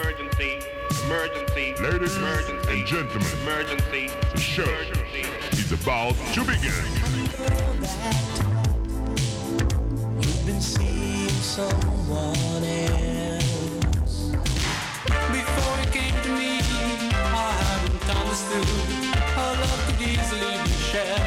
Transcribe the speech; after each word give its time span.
Emergency. 0.00 0.60
Emergency. 1.06 1.74
Ladies 1.80 2.16
Emergency. 2.16 2.70
and 2.70 2.86
gentlemen, 2.86 3.26
Emergency. 3.42 4.10
the 4.34 4.38
show 4.40 4.62
Emergency. 4.64 5.24
is 5.52 5.72
about 5.72 6.14
to 6.34 6.40
begin. 6.44 6.84
You've 10.20 10.46
been 10.46 10.60
seeing 10.60 11.28
someone 11.30 12.62
else. 12.64 14.32
Before 15.32 15.76
you 15.80 15.90
came 15.92 16.22
to 16.24 16.28
me, 16.28 16.60
I 17.12 17.52
hadn't 17.62 18.16
understood 18.16 18.68
how 19.34 19.52
love 19.60 19.82
could 19.86 20.00
easily 20.06 20.62
be 20.64 20.70
shared. 20.92 21.25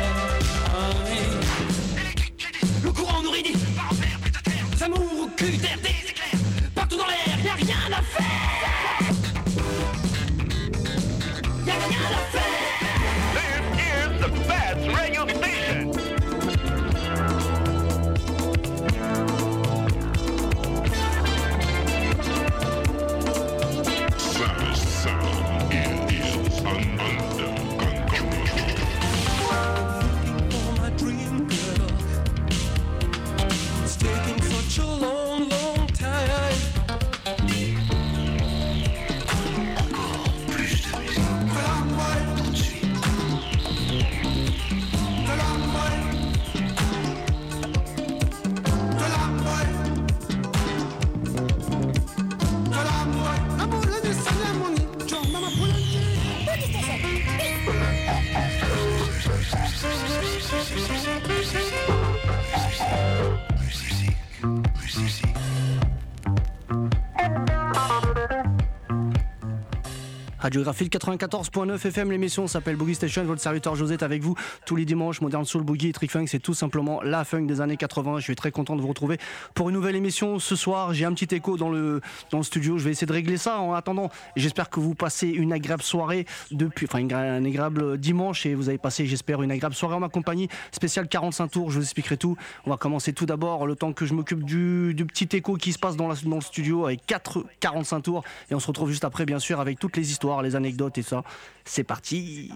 Radiographie 70.49 70.85
94.9 70.85 71.75
FM, 71.75 72.09
l'émission 72.09 72.47
s'appelle 72.47 72.75
Boogie 72.75 72.95
Station. 72.95 73.23
Votre 73.23 73.39
serviteur 73.39 73.75
José 73.75 73.93
est 73.93 74.01
avec 74.01 74.23
vous 74.23 74.33
tous 74.65 74.75
les 74.75 74.83
dimanches. 74.83 75.21
Modern 75.21 75.45
Soul, 75.45 75.61
Boogie 75.61 75.89
et 75.89 75.93
Trick 75.93 76.09
Funk, 76.09 76.25
c'est 76.25 76.39
tout 76.39 76.55
simplement 76.55 77.03
la 77.03 77.23
funk 77.23 77.43
des 77.43 77.61
années 77.61 77.77
80. 77.77 78.17
Je 78.17 78.23
suis 78.23 78.35
très 78.35 78.49
content 78.49 78.75
de 78.75 78.81
vous 78.81 78.87
retrouver 78.87 79.19
pour 79.53 79.69
une 79.69 79.75
nouvelle 79.75 79.95
émission 79.95 80.39
ce 80.39 80.55
soir. 80.55 80.91
J'ai 80.95 81.05
un 81.05 81.13
petit 81.13 81.35
écho 81.35 81.55
dans 81.55 81.69
le, 81.69 82.01
dans 82.31 82.39
le 82.39 82.43
studio. 82.43 82.79
Je 82.79 82.85
vais 82.85 82.89
essayer 82.89 83.05
de 83.05 83.13
régler 83.13 83.37
ça. 83.37 83.59
En 83.59 83.73
attendant, 83.73 84.09
j'espère 84.35 84.71
que 84.71 84.79
vous 84.79 84.95
passez 84.95 85.27
une 85.27 85.53
agréable 85.53 85.83
soirée 85.83 86.25
depuis, 86.49 86.87
enfin, 86.89 86.97
une 86.97 87.13
un 87.13 87.45
agréable 87.45 87.99
dimanche 87.99 88.47
et 88.47 88.55
vous 88.55 88.69
avez 88.69 88.79
passé, 88.79 89.05
j'espère, 89.05 89.43
une 89.43 89.51
agréable 89.51 89.75
soirée 89.75 89.93
en 89.93 89.99
ma 89.99 90.09
compagnie. 90.09 90.47
Spécial 90.71 91.07
45 91.07 91.47
tours, 91.49 91.69
je 91.69 91.77
vous 91.77 91.83
expliquerai 91.83 92.17
tout. 92.17 92.37
On 92.65 92.71
va 92.71 92.77
commencer 92.77 93.13
tout 93.13 93.27
d'abord 93.27 93.67
le 93.67 93.75
temps 93.75 93.93
que 93.93 94.07
je 94.07 94.15
m'occupe 94.15 94.43
du, 94.43 94.95
petit 95.13 95.29
écho 95.37 95.57
qui 95.57 95.73
se 95.73 95.77
passe 95.77 95.95
dans 95.95 96.07
le 96.07 96.41
studio 96.41 96.87
avec 96.87 97.05
4 97.05 97.45
45 97.59 98.01
tours. 98.01 98.23
Et 98.49 98.55
on 98.55 98.59
se 98.59 98.65
retrouve 98.65 98.89
juste 98.89 99.05
après, 99.05 99.27
bien 99.27 99.37
sûr, 99.37 99.59
avec 99.59 99.77
toutes 99.77 99.95
les 99.95 100.09
histoires, 100.09 100.38
les 100.41 100.55
anecdotes 100.55 100.97
et 100.97 101.03
ça. 101.03 101.23
C'est 101.65 101.83
parti. 101.83 102.51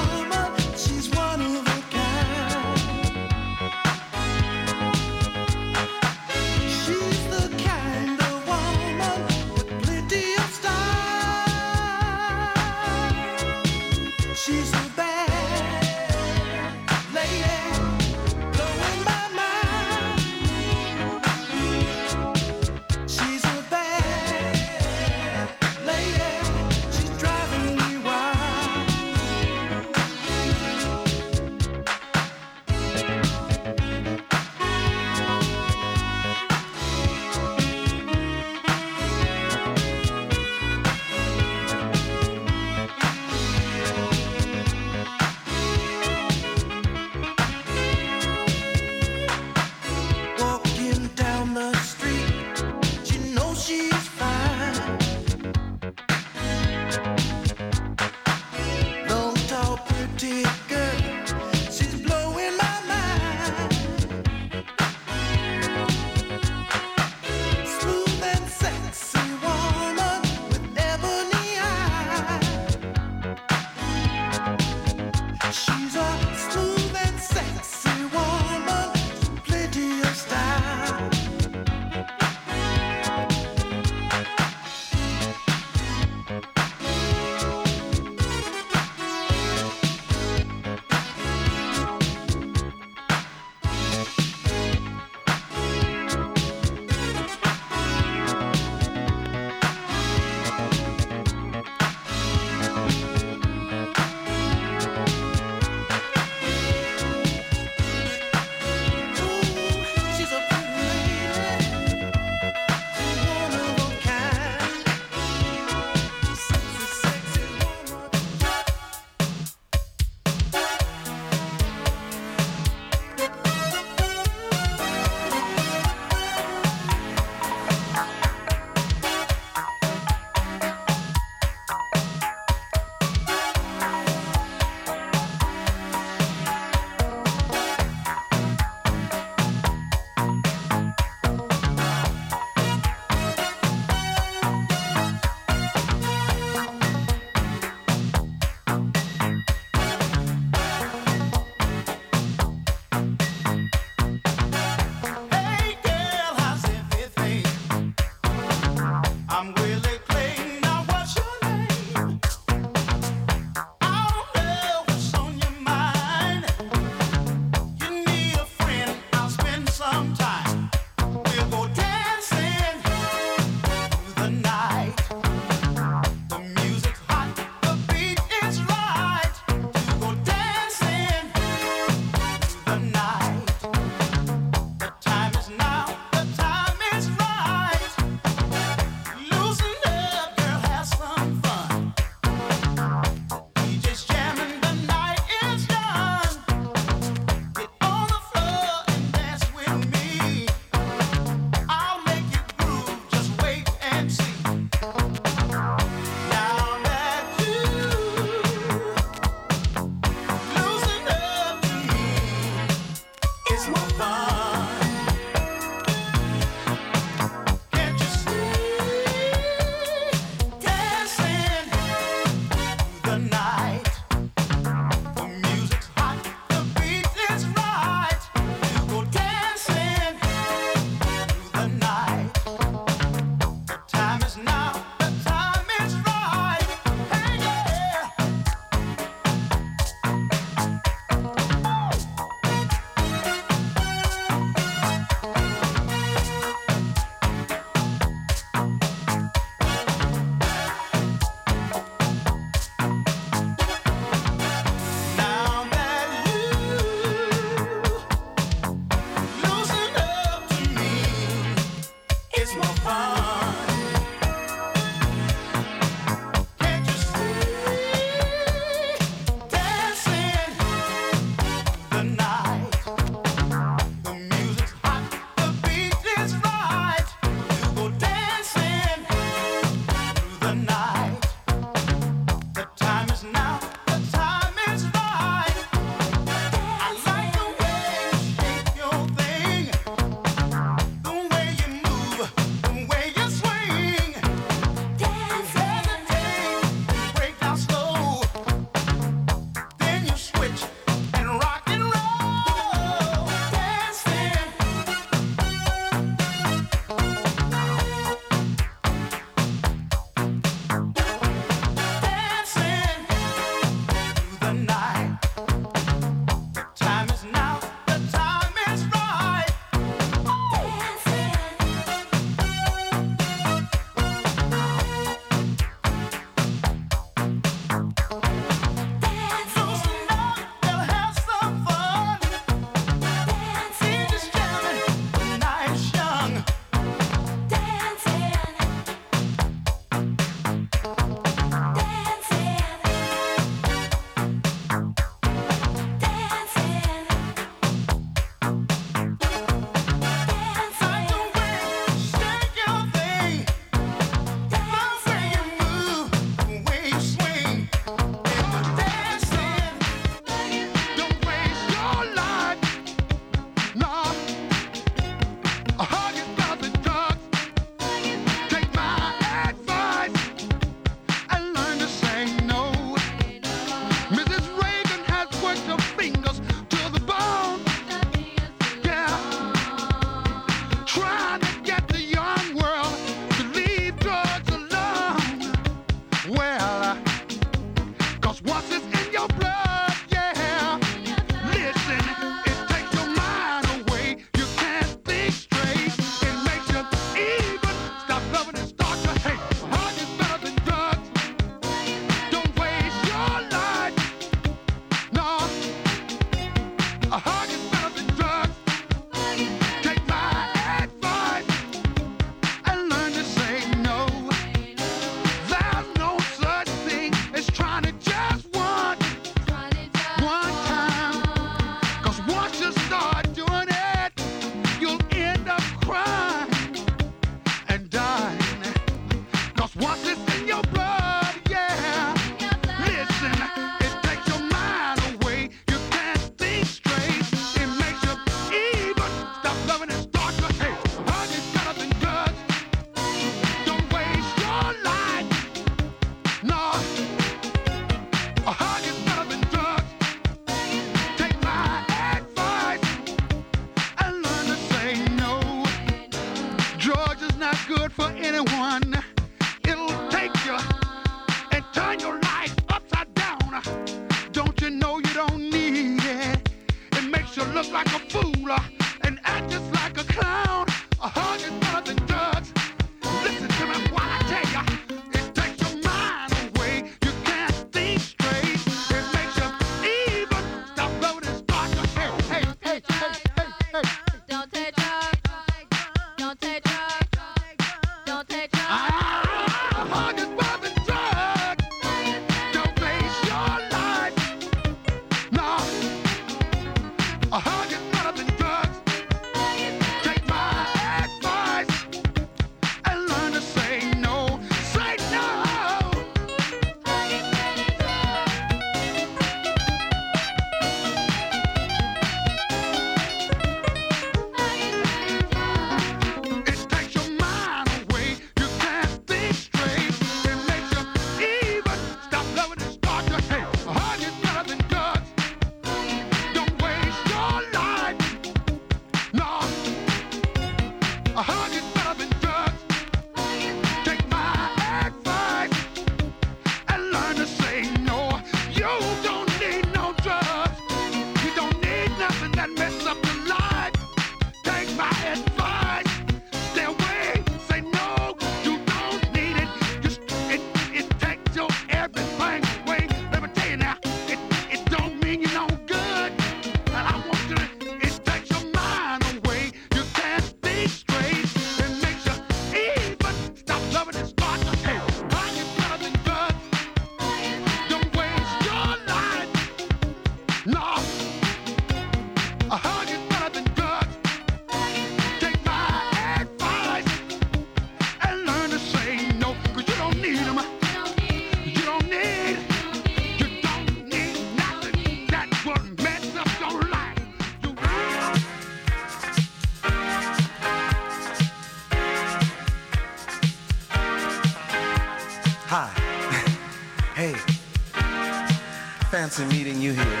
Fancy 599.04 599.36
meeting 599.36 599.60
you 599.60 599.74
here. 599.74 600.00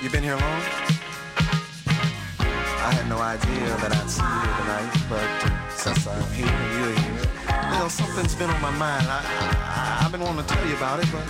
You 0.00 0.08
been 0.10 0.22
here 0.22 0.36
long? 0.36 0.62
I 2.38 2.94
had 2.94 3.08
no 3.08 3.18
idea 3.18 3.66
that 3.82 3.90
I'd 3.98 4.08
see 4.08 4.22
you 4.22 4.50
tonight, 4.62 4.94
but 5.10 5.26
since 5.68 6.06
I'm 6.06 6.22
here 6.38 6.46
and 6.46 6.70
you're 6.78 6.94
here, 7.02 7.26
you 7.72 7.78
know, 7.82 7.88
something's 7.88 8.36
been 8.36 8.48
on 8.48 8.62
my 8.62 8.70
mind. 8.70 9.08
I, 9.10 9.18
I, 9.26 10.04
I've 10.04 10.12
been 10.12 10.20
wanting 10.20 10.46
to 10.46 10.54
tell 10.54 10.64
you 10.68 10.76
about 10.76 11.02
it, 11.02 11.10
but 11.10 11.26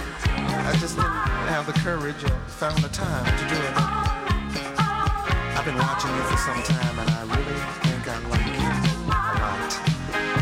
I 0.69 0.77
just 0.77 0.97
didn't 0.97 1.49
have 1.49 1.65
the 1.65 1.73
courage 1.81 2.23
or 2.23 2.37
found 2.61 2.77
the 2.85 2.91
time 2.91 3.25
to 3.25 3.45
do 3.49 3.57
it. 3.57 3.73
I've 5.57 5.65
been 5.65 5.81
watching 5.81 6.13
you 6.13 6.23
for 6.29 6.37
some 6.45 6.61
time, 6.61 6.99
and 6.99 7.09
I 7.09 7.25
really 7.25 7.57
think 7.89 8.05
I 8.05 8.21
like 8.29 8.53
you 8.53 8.69
a 9.09 9.33
lot, 9.41 9.73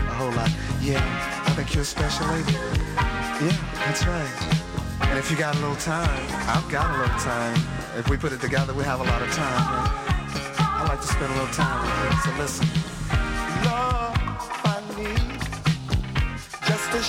a 0.03 0.15
whole 0.19 0.35
lot. 0.35 0.51
Yeah, 0.83 0.99
I 1.47 1.55
think 1.55 1.73
you're 1.75 1.83
a 1.83 1.87
special 1.87 2.27
lady. 2.27 2.59
Yeah, 3.39 3.55
that's 3.87 4.05
right. 4.05 4.56
And 5.17 5.25
if 5.25 5.31
you 5.31 5.37
got 5.39 5.57
a 5.57 5.59
little 5.61 5.77
time, 5.77 6.27
I've 6.47 6.71
got 6.71 6.95
a 6.95 6.99
little 7.01 7.19
time. 7.21 7.59
If 7.97 8.11
we 8.11 8.19
put 8.19 8.33
it 8.33 8.41
together, 8.43 8.75
we 8.75 8.85
have 8.85 9.01
a 9.01 9.05
lot 9.05 9.23
of 9.23 9.33
time. 9.33 9.89
I 10.59 10.85
like 10.91 11.01
to 11.01 11.07
spend 11.07 11.33
a 11.33 11.37
little 11.37 11.55
time 11.55 11.81
with 11.87 12.13
you. 12.13 12.21
So 12.21 12.39
listen. 12.39 12.67
Love 13.65 14.13
I 14.67 14.83
need 14.95 15.41
just 16.69 16.91
as 16.93 17.07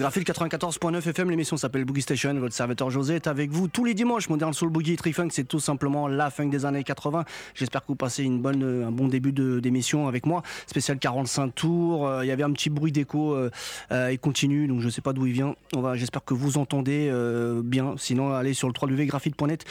le 0.00 0.06
94.9 0.08 1.08
FM, 1.10 1.30
l'émission 1.30 1.56
s'appelle 1.58 1.84
Boogie 1.84 2.00
Station. 2.02 2.32
Votre 2.34 2.54
serviteur 2.54 2.90
José 2.90 3.16
est 3.16 3.26
avec 3.26 3.50
vous 3.50 3.68
tous 3.68 3.84
les 3.84 3.92
dimanches. 3.92 4.28
Modern 4.30 4.52
Soul 4.54 4.70
Boogie 4.70 4.96
Trifunk, 4.96 5.30
c'est 5.32 5.44
tout 5.44 5.60
simplement 5.60 6.08
la 6.08 6.30
funk 6.30 6.48
des 6.48 6.64
années 6.64 6.84
80. 6.84 7.24
J'espère 7.54 7.82
que 7.82 7.88
vous 7.88 7.96
passez 7.96 8.24
une 8.24 8.40
bonne, 8.40 8.62
euh, 8.62 8.86
un 8.86 8.90
bon 8.92 9.08
début 9.08 9.32
d'émission 9.32 10.08
avec 10.08 10.24
moi. 10.26 10.42
Spécial 10.66 10.98
45 10.98 11.54
tours. 11.54 12.06
Euh, 12.08 12.24
Il 12.24 12.28
y 12.28 12.30
avait 12.30 12.42
un 12.42 12.52
petit 12.52 12.70
bruit 12.70 12.92
d'écho. 12.92 13.34
euh, 13.34 13.50
euh, 13.92 14.10
il 14.10 14.18
continue, 14.18 14.66
donc 14.68 14.80
je 14.80 14.86
ne 14.86 14.90
sais 14.90 15.02
pas 15.02 15.12
d'où 15.12 15.26
il 15.26 15.32
vient. 15.32 15.54
J'espère 15.94 16.24
que 16.24 16.32
vous 16.34 16.56
entendez 16.56 17.08
euh, 17.12 17.60
bien. 17.62 17.94
Sinon, 17.98 18.32
allez 18.32 18.54
sur 18.54 18.68
le 18.68 18.74
www.graphite.net 18.80 19.64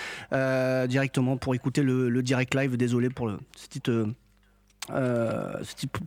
directement 0.89 1.38
pour 1.38 1.56
écouter 1.56 1.82
le, 1.82 2.10
le 2.10 2.22
direct 2.24 2.54
live. 2.54 2.78
Désolé 2.78 3.10
pour 3.10 3.28
le, 3.28 3.38
cette 3.56 3.70
petite, 3.70 3.92
euh, 4.93 5.54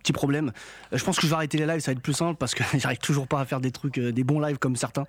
petit, 0.02 0.12
problème. 0.12 0.52
Euh, 0.92 0.98
Je 0.98 1.04
pense 1.04 1.16
que 1.16 1.22
je 1.22 1.28
vais 1.28 1.34
arrêter 1.34 1.58
les 1.58 1.66
lives, 1.66 1.80
ça 1.80 1.90
va 1.90 1.96
être 1.96 2.02
plus 2.02 2.12
simple 2.12 2.36
parce 2.38 2.54
que 2.54 2.62
j'arrive 2.78 2.98
toujours 2.98 3.26
pas 3.26 3.40
à 3.40 3.44
faire 3.44 3.60
des 3.60 3.70
trucs, 3.70 3.98
euh, 3.98 4.12
des 4.12 4.24
bons 4.24 4.40
lives 4.40 4.58
comme 4.58 4.76
certains. 4.76 5.06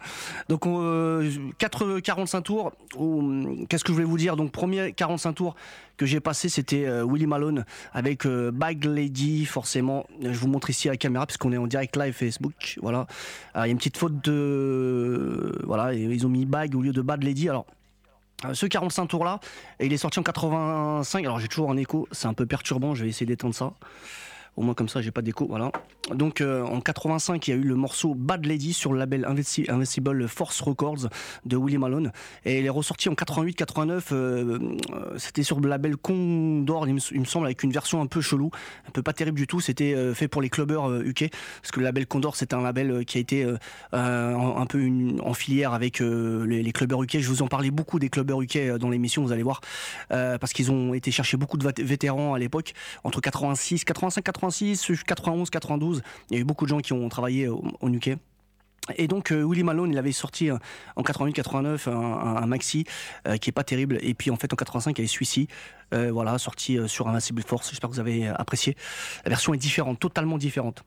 Donc 0.49 0.65
on, 0.65 0.79
euh, 0.81 1.31
4, 1.57 1.99
45 1.99 2.41
tours. 2.41 2.71
Ou, 2.97 3.65
Qu'est-ce 3.69 3.83
que 3.83 3.89
je 3.89 3.93
voulais 3.93 4.05
vous 4.05 4.17
dire? 4.17 4.35
Donc 4.35 4.51
premier 4.51 4.93
45 4.93 5.33
tours 5.33 5.55
que 5.97 6.05
j'ai 6.05 6.19
passé, 6.19 6.49
c'était 6.49 6.87
Willy 7.03 7.27
Malone 7.27 7.65
avec 7.93 8.25
Bag 8.25 8.83
Lady. 8.83 9.45
Forcément, 9.45 10.07
je 10.21 10.31
vous 10.31 10.47
montre 10.47 10.71
ici 10.71 10.87
à 10.89 10.91
la 10.91 10.97
caméra 10.97 11.27
puisqu'on 11.27 11.51
est 11.51 11.57
en 11.57 11.67
direct 11.67 11.95
live 11.95 12.13
Facebook. 12.13 12.79
Voilà, 12.81 13.05
il 13.55 13.59
y 13.59 13.61
a 13.61 13.67
une 13.67 13.77
petite 13.77 13.97
faute 13.97 14.23
de, 14.23 15.61
voilà, 15.65 15.93
ils 15.93 16.25
ont 16.25 16.29
mis 16.29 16.45
Bag 16.45 16.75
au 16.75 16.81
lieu 16.81 16.93
de 16.93 17.01
Bad 17.01 17.23
Lady. 17.23 17.47
Alors 17.47 17.67
ce 18.53 18.65
45 18.65 19.07
tours 19.07 19.25
là, 19.25 19.39
il 19.79 19.93
est 19.93 19.97
sorti 19.97 20.19
en 20.19 20.23
85. 20.23 21.23
Alors 21.23 21.39
j'ai 21.39 21.47
toujours 21.47 21.71
un 21.71 21.77
écho, 21.77 22.07
c'est 22.11 22.27
un 22.27 22.33
peu 22.33 22.45
perturbant, 22.45 22.95
je 22.95 23.03
vais 23.03 23.09
essayer 23.09 23.25
d'étendre 23.25 23.55
ça. 23.55 23.73
Au 24.55 24.61
moins 24.61 24.75
comme 24.75 24.89
ça, 24.89 25.01
j'ai 25.01 25.11
pas 25.11 25.21
d'écho. 25.23 25.47
Voilà. 25.49 25.71
Donc 26.13 26.41
euh, 26.41 26.63
en 26.63 26.79
85, 26.79 27.47
il 27.47 27.51
y 27.51 27.53
a 27.53 27.57
eu 27.57 27.63
le 27.63 27.75
morceau 27.75 28.13
Bad 28.13 28.45
Lady 28.45 28.73
sur 28.73 28.93
le 28.93 28.99
label 28.99 29.25
Invincible 29.25 30.27
Force 30.27 30.61
Records 30.61 31.07
de 31.45 31.57
Willie 31.57 31.79
Malone. 31.79 32.11
Et 32.45 32.59
il 32.59 32.65
est 32.65 32.69
ressorti 32.69 33.09
en 33.09 33.13
88-89. 33.13 33.89
euh, 34.11 34.59
euh, 34.91 35.17
C'était 35.17 35.43
sur 35.43 35.59
le 35.59 35.67
label 35.67 35.97
Condor, 35.97 36.87
il 36.87 36.93
me, 36.93 37.25
semble, 37.25 37.45
avec 37.47 37.63
une 37.63 37.71
version 37.71 38.01
un 38.01 38.05
peu 38.05 38.21
chelou, 38.21 38.51
un 38.87 38.91
peu 38.91 39.01
pas 39.01 39.13
terrible 39.13 39.37
du 39.37 39.47
tout. 39.47 39.59
C'était 39.59 40.13
fait 40.13 40.27
pour 40.27 40.41
les 40.41 40.49
clubbers 40.49 41.01
UK. 41.01 41.31
Parce 41.61 41.71
que 41.71 41.79
le 41.79 41.85
label 41.85 42.05
Condor, 42.05 42.35
c'est 42.35 42.53
un 42.53 42.61
label 42.61 43.05
qui 43.05 43.17
a 43.17 43.21
été 43.21 43.47
un 43.91 44.65
peu 44.67 44.87
en 45.21 45.33
filière 45.33 45.73
avec 45.73 45.99
les, 45.99 46.61
les 46.61 46.71
clubbers 46.71 47.01
UK. 47.01 47.19
Je 47.19 47.29
vous 47.29 47.41
en 47.41 47.47
parlais 47.47 47.71
beaucoup 47.71 47.97
des 47.99 48.09
clubbers 48.09 48.41
UK 48.41 48.77
dans 48.77 48.89
l'émission, 48.89 49.23
vous 49.23 49.31
allez 49.31 49.43
voir. 49.43 49.61
Parce 50.09 50.53
qu'ils 50.53 50.71
ont 50.71 50.93
été 50.93 51.11
chercher 51.11 51.37
beaucoup 51.37 51.57
de 51.57 51.83
vétérans 51.83 52.33
à 52.33 52.39
l'époque, 52.39 52.73
entre 53.03 53.21
86, 53.21 53.83
85, 53.85 54.23
86, 54.23 54.42
91, 54.49 55.49
92. 55.49 56.01
Il 56.29 56.35
y 56.35 56.37
a 56.37 56.41
eu 56.41 56.45
beaucoup 56.45 56.65
de 56.65 56.69
gens 56.69 56.79
qui 56.79 56.93
ont 56.93 57.07
travaillé 57.09 57.47
au, 57.47 57.63
au 57.81 57.89
UK. 57.89 58.17
Et 58.97 59.07
donc 59.07 59.31
euh, 59.31 59.43
Willie 59.43 59.63
Malone, 59.63 59.91
il 59.91 59.97
avait 59.97 60.11
sorti 60.11 60.49
euh, 60.49 60.57
en 60.97 61.03
88-89 61.03 61.89
un, 61.89 62.45
maxi 62.45 62.83
euh, 63.27 63.37
qui 63.37 63.49
est 63.49 63.53
pas 63.53 63.63
terrible. 63.63 63.97
Et 64.01 64.13
puis 64.13 64.29
en 64.29 64.35
fait 64.35 64.51
en 64.51 64.57
85 64.57 64.97
il 64.97 65.01
y 65.01 65.01
avait 65.01 65.07
celui-ci, 65.07 65.47
euh, 65.93 66.11
voilà, 66.11 66.37
sorti 66.37 66.77
sur 66.87 67.07
Invincible 67.07 67.41
Force. 67.43 67.69
J'espère 67.69 67.89
que 67.89 67.95
vous 67.95 68.01
avez 68.01 68.27
apprécié. 68.27 68.75
La 69.23 69.29
version 69.29 69.53
est 69.53 69.57
différente, 69.57 69.99
totalement 69.99 70.37
différente. 70.37 70.83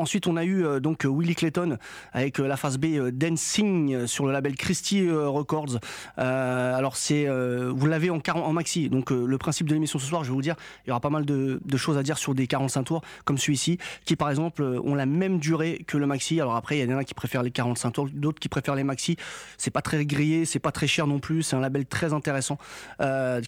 Ensuite, 0.00 0.26
on 0.26 0.36
a 0.36 0.44
eu 0.44 0.64
euh, 0.64 0.80
donc 0.80 1.04
euh, 1.04 1.08
Willie 1.08 1.34
Clayton 1.34 1.76
avec 2.14 2.40
euh, 2.40 2.46
la 2.46 2.56
phase 2.56 2.78
B 2.78 3.10
Dancing 3.12 4.06
sur 4.06 4.24
le 4.24 4.32
label 4.32 4.54
Christie 4.56 5.10
Records. 5.10 5.78
Alors 6.16 6.96
c'est, 6.96 7.26
vous 7.68 7.86
l'avez 7.86 8.10
en, 8.10 8.20
40 8.20 8.44
en 8.44 8.52
maxi. 8.52 8.88
Donc 8.88 9.10
le 9.10 9.38
principe 9.38 9.68
de 9.68 9.74
l'émission 9.74 9.98
ce 9.98 10.06
soir, 10.06 10.24
je 10.24 10.30
vais 10.30 10.34
vous 10.34 10.42
dire, 10.42 10.56
il 10.84 10.88
y 10.88 10.90
aura 10.90 11.00
pas 11.00 11.10
mal 11.10 11.24
de, 11.24 11.60
choses 11.76 11.98
à 11.98 12.02
dire 12.02 12.18
sur 12.18 12.34
des 12.34 12.46
45 12.46 12.84
tours 12.84 13.02
comme 13.24 13.38
celui-ci, 13.38 13.78
qui 14.04 14.16
par 14.16 14.30
exemple 14.30 14.62
ont 14.62 14.94
la 14.94 15.06
même 15.06 15.38
durée 15.38 15.82
que 15.86 15.98
le 15.98 16.06
maxi. 16.06 16.40
Alors 16.40 16.56
après, 16.56 16.78
il 16.78 16.90
y 16.90 16.94
en 16.94 16.98
a 16.98 17.04
qui 17.04 17.14
préfèrent 17.14 17.42
les 17.42 17.50
45 17.50 17.90
tours, 17.90 18.08
d'autres 18.12 18.40
qui 18.40 18.48
préfèrent 18.48 18.74
les 18.74 18.84
maxi. 18.84 19.16
C'est 19.58 19.70
pas 19.70 19.82
très 19.82 20.04
grillé, 20.06 20.44
c'est 20.44 20.58
pas 20.58 20.72
très 20.72 20.86
cher 20.86 21.06
non 21.06 21.18
plus. 21.18 21.42
C'est 21.42 21.56
un 21.56 21.60
label 21.60 21.86
très 21.86 22.12
intéressant. 22.12 22.58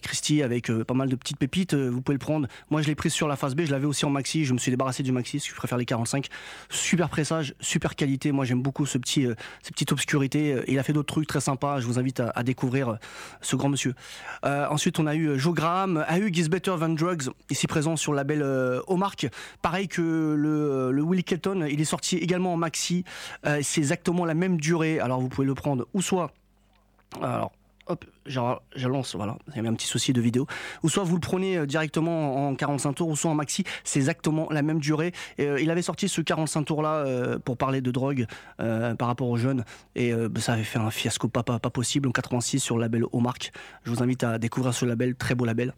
Christie 0.01 0.43
avec 0.43 0.71
pas 0.71 0.93
mal 0.93 1.09
de 1.09 1.15
petites 1.15 1.37
pépites. 1.37 1.73
vous 1.73 2.01
pouvez 2.01 2.15
le 2.15 2.19
prendre. 2.19 2.47
Moi, 2.69 2.81
je 2.81 2.87
l'ai 2.87 2.95
pris 2.95 3.09
sur 3.09 3.27
la 3.27 3.35
phase 3.35 3.55
B. 3.55 3.61
Je 3.65 3.71
l'avais 3.71 3.87
aussi 3.87 4.05
en 4.05 4.09
maxi. 4.09 4.45
Je 4.45 4.53
me 4.53 4.59
suis 4.59 4.71
débarrassé 4.71 5.03
du 5.03 5.11
maxi 5.11 5.37
parce 5.37 5.47
que 5.47 5.53
je 5.53 5.57
préfère 5.57 5.77
les 5.77 5.85
45. 5.85 6.27
Super 6.69 7.09
pressage, 7.09 7.55
super 7.59 7.95
qualité. 7.95 8.31
Moi, 8.31 8.45
j'aime 8.45 8.61
beaucoup 8.61 8.85
ce 8.85 8.97
petit, 8.97 9.25
euh, 9.25 9.35
ces 9.61 9.71
petites 9.71 9.91
obscurités. 9.91 10.53
Euh, 10.53 10.63
Il 10.67 10.79
a 10.79 10.83
fait 10.83 10.93
d'autres 10.93 11.13
trucs 11.13 11.27
très 11.27 11.41
sympas. 11.41 11.79
Je 11.79 11.85
vous 11.85 11.99
invite 11.99 12.19
à, 12.19 12.43
découvrir 12.43 12.89
euh, 12.89 12.95
ce 13.41 13.55
grand 13.55 13.69
monsieur. 13.69 13.93
Ensuite, 14.43 14.99
on 14.99 15.07
a 15.07 15.15
eu 15.15 15.39
Joe 15.39 15.53
Graham, 15.53 16.03
A 16.07 16.19
Hug 16.19 16.37
is 16.37 16.49
Better 16.49 16.75
Than 16.79 16.89
Drugs, 16.89 17.29
ici 17.49 17.67
présent 17.67 17.95
sur 17.95 18.11
le 18.11 18.17
label 18.17 18.41
euh. 18.43 18.81
Pareil 19.61 19.87
que 19.87 20.01
le, 20.01 20.91
le 20.91 21.03
Willie 21.03 21.23
Kelton, 21.23 21.67
il 21.69 21.81
est 21.81 21.85
sorti 21.85 22.17
également 22.17 22.53
en 22.53 22.57
maxi. 22.57 23.03
C'est 23.61 23.81
exactement 23.81 24.25
la 24.25 24.33
même 24.33 24.59
durée. 24.59 24.99
Alors, 24.99 25.19
vous 25.19 25.29
pouvez 25.29 25.47
le 25.47 25.55
prendre 25.55 25.87
ou 25.93 26.01
soit. 26.01 26.31
Hop, 27.87 28.05
je, 28.25 28.87
lance, 28.87 29.15
voilà, 29.15 29.37
il 29.49 29.55
y 29.55 29.59
avait 29.59 29.67
un 29.67 29.73
petit 29.73 29.87
souci 29.87 30.13
de 30.13 30.21
vidéo. 30.21 30.47
Ou 30.83 30.89
soit 30.89 31.03
vous 31.03 31.15
le 31.15 31.21
prenez 31.21 31.57
euh, 31.57 31.65
directement 31.65 32.47
en 32.47 32.55
45 32.55 32.93
tours, 32.93 33.09
ou 33.09 33.15
soit 33.15 33.31
en 33.31 33.35
maxi, 33.35 33.63
c'est 33.83 33.99
exactement 33.99 34.47
la 34.51 34.61
même 34.61 34.79
durée. 34.79 35.11
Euh, 35.39 35.59
il 35.61 35.69
avait 35.69 35.81
sorti 35.81 36.07
ce 36.07 36.21
45 36.21 36.63
tours-là 36.63 36.95
euh, 36.95 37.39
pour 37.39 37.57
parler 37.57 37.81
de 37.81 37.91
drogue 37.91 38.25
par 38.57 39.07
rapport 39.07 39.27
aux 39.27 39.37
jeunes, 39.37 39.65
et 39.95 40.13
bah, 40.13 40.39
ça 40.39 40.53
avait 40.53 40.63
fait 40.63 40.79
un 40.79 40.89
fiasco 40.89 41.27
pas, 41.27 41.43
possible 41.43 42.07
en 42.07 42.11
86 42.11 42.59
sur 42.59 42.77
le 42.77 42.81
label 42.81 43.03
Hallmark. 43.13 43.51
Je 43.83 43.91
vous 43.91 44.01
invite 44.01 44.23
à 44.23 44.37
découvrir 44.37 44.73
ce 44.73 44.85
label, 44.85 45.15
très 45.15 45.35
beau 45.35 45.45
label. 45.45 45.73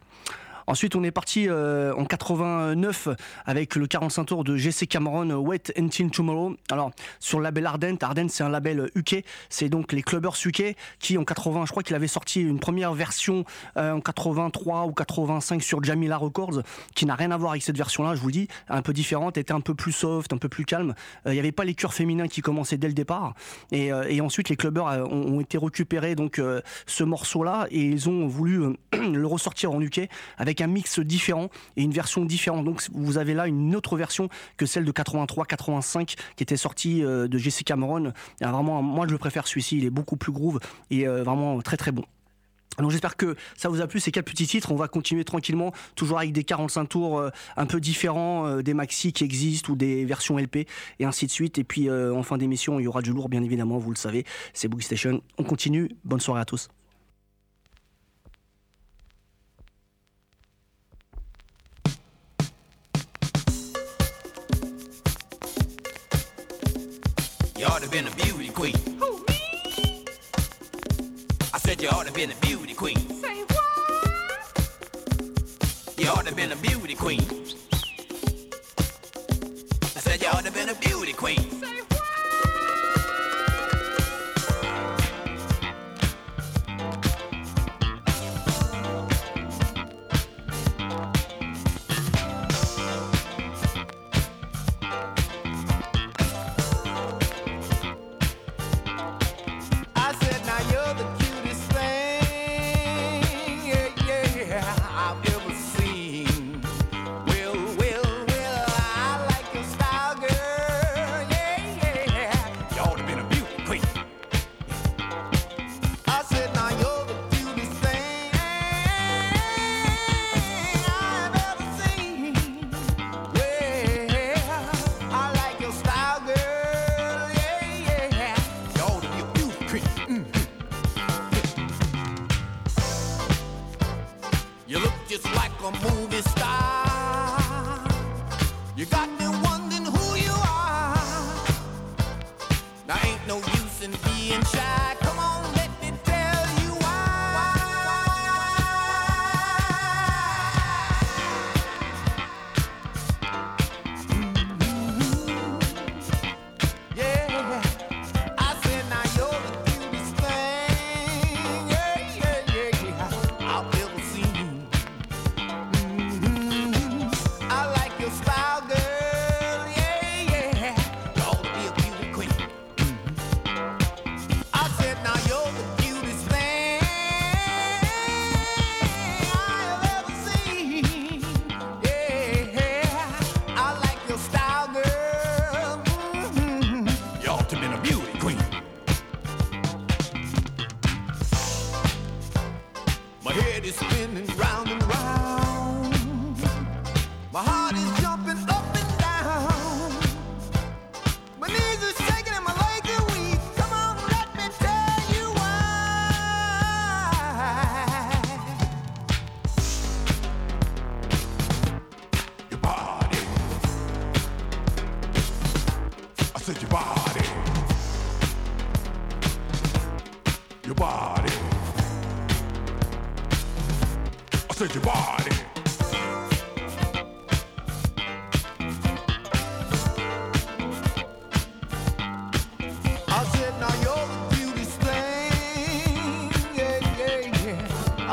Ensuite, 0.68 0.96
on 0.96 1.04
est 1.04 1.12
parti 1.12 1.48
euh, 1.48 1.94
en 1.96 2.06
89 2.06 3.10
avec 3.46 3.76
le 3.76 3.88
45 3.88 4.26
tours 4.26 4.44
de 4.44 4.58
GC 4.58 4.88
Cameron 4.88 5.30
euh, 5.30 5.36
Wait 5.36 5.74
Until 5.78 6.10
Tomorrow. 6.10 6.56
Alors, 6.72 6.92
sur 7.20 7.40
le 7.40 7.44
label 7.44 7.66
Ardent, 7.66 7.98
Ardent 8.02 8.28
c'est 8.30 8.44
un 8.44 8.50
label 8.50 8.90
UK, 8.96 9.24
c'est 9.50 9.70
donc 9.70 9.92
les 9.92 10.02
clubbers 10.02 10.36
UK 10.44 10.76
qui 11.00 11.18
en 11.18 11.24
80, 11.24 11.66
je 11.66 11.72
crois 11.72 11.84
qu'il 11.84 11.96
avait 11.96 12.08
sorti 12.08 12.42
une 12.42 12.60
première 12.60 12.94
version 12.94 13.46
euh, 13.78 13.92
en 13.92 14.02
83 14.02 14.86
ou 14.86 14.94
85 14.94 15.62
sur 15.62 15.84
Jamila 15.84 16.18
Records 16.18 16.62
qui 16.96 17.06
n'a 17.06 17.16
rien 17.16 17.32
à 17.32 17.38
voir 17.38 17.52
avec 17.52 17.64
cette 17.64 17.78
version-là, 17.78 18.16
je 18.16 18.22
vous 18.22 18.32
dis, 18.32 18.48
un 18.70 18.82
peu 18.82 18.94
différente, 18.94 19.38
était 19.38 19.54
un 19.54 19.62
peu 19.62 19.76
plus 19.76 19.92
soft, 19.92 20.34
un 20.34 20.38
peu 20.38 20.50
plus 20.50 20.66
calme. 20.66 20.96
Euh, 21.26 21.32
Il 21.32 21.34
n'y 21.34 21.40
avait 21.40 21.52
pas 21.52 21.66
les 21.66 21.74
chœurs 21.74 21.94
féminins 21.94 22.28
qui 22.28 22.42
commençaient 22.42 22.78
dès 22.78 22.88
le 22.88 22.94
départ. 22.94 23.34
Et, 23.72 23.92
euh, 23.92 24.24
ensuite, 24.24 24.50
les 24.50 24.56
clubbers 24.56 24.88
euh, 24.88 25.04
ont, 25.04 25.36
ont 25.36 25.42
été 25.42 25.58
récupérés 25.58 26.16
donc 26.16 26.40
euh, 26.40 26.62
ce 26.88 27.04
morceau-là 27.04 27.68
et 27.72 27.82
ils 27.82 28.10
ont 28.10 28.28
voulu 28.28 28.64
euh, 28.64 28.74
le 29.12 29.28
ressortir 29.28 29.72
en 29.72 29.82
UK 29.82 30.10
avec 30.38 30.55
un 30.62 30.68
mix 30.68 31.00
différent 31.00 31.50
et 31.78 31.84
une 31.84 31.92
version 31.92 32.26
différente. 32.26 32.66
Donc 32.66 32.82
vous 32.94 33.18
avez 33.18 33.34
là 33.34 33.48
une 33.48 33.76
autre 33.76 33.98
version 33.98 34.30
que 34.58 34.66
celle 34.66 34.86
de 34.86 34.92
83-85 34.92 36.16
qui 36.36 36.44
était 36.44 36.58
sortie 36.58 37.04
euh, 37.04 37.28
de 37.28 37.38
Jesse 37.38 37.64
Cameron. 37.64 38.14
A 38.42 38.52
vraiment, 38.52 38.82
moi 38.82 39.08
je 39.10 39.16
préfère 39.16 39.48
celui-ci, 39.48 39.78
il 39.78 39.86
est 39.86 39.90
beaucoup 39.90 40.18
plus 40.18 40.32
groove 40.32 40.60
et 40.90 41.08
euh, 41.08 41.24
vraiment 41.24 41.62
très 41.62 41.78
très 41.78 41.92
bon. 41.92 42.04
Donc 42.78 42.92
j'espère 42.92 43.16
que 43.16 43.38
ça 43.56 43.70
vous 43.70 43.80
a 43.80 43.88
plu 43.88 44.02
ces 44.02 44.12
quatre 44.12 44.26
petits 44.26 44.48
titres. 44.48 44.74
On 44.74 44.76
va 44.76 44.90
continuer 44.90 45.24
tranquillement, 45.24 45.72
toujours 45.96 46.18
avec 46.18 46.34
des 46.34 46.44
45 46.44 46.86
tours 46.88 47.20
euh, 47.20 47.30
un 47.56 47.66
peu 47.66 47.80
différents, 47.80 48.62
des 48.62 48.74
maxi 48.74 49.14
qui 49.14 49.24
existent 49.24 49.72
ou 49.72 49.76
des 49.78 50.04
versions 50.04 50.38
LP 50.38 50.68
et 51.00 51.06
ainsi 51.06 51.26
de 51.26 51.32
suite. 51.32 51.58
Et 51.58 51.64
puis 51.64 51.90
en 51.90 52.24
fin 52.24 52.38
d'émission, 52.38 52.80
il 52.80 52.84
y 52.84 52.88
aura 52.88 53.02
du 53.02 53.12
lourd 53.12 53.30
bien 53.30 53.44
évidemment, 53.44 53.78
vous 53.78 53.92
le 53.92 53.98
savez. 53.98 54.26
C'est 54.54 54.68
Boogie 54.68 54.86
Station. 54.86 55.22
On 55.38 55.44
continue. 55.44 55.90
Bonne 56.04 56.20
soirée 56.20 56.42
à 56.42 56.46
tous. 56.46 56.68
Been 67.96 68.08
a 68.08 68.16
beauty 68.18 68.50
queen. 68.50 68.76
Who, 69.00 69.20
me? 69.30 70.06
I 71.54 71.58
said 71.60 71.82
you 71.82 71.88
ought 71.88 72.06
to 72.06 72.12
been 72.12 72.30
a 72.30 72.36
beauty 72.42 72.74
queen. 72.74 72.98
Say 72.98 73.42
what? 73.44 74.76
You 75.98 76.10
ought 76.10 76.28
to 76.28 76.36
been 76.36 76.52
a 76.52 76.58
beauty 76.58 76.96
queen. 76.96 77.22
I 79.96 80.00
said 80.02 80.22
you 80.22 80.28
ought 80.28 80.44
to 80.44 80.52
been 80.52 80.68
a 80.68 80.76
beauty 80.76 81.14
queen. 81.14 81.40
Say 81.52 81.80
what? 81.88 81.95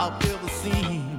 I'll 0.03 0.11
fill 0.19 0.37
the. 0.39 1.12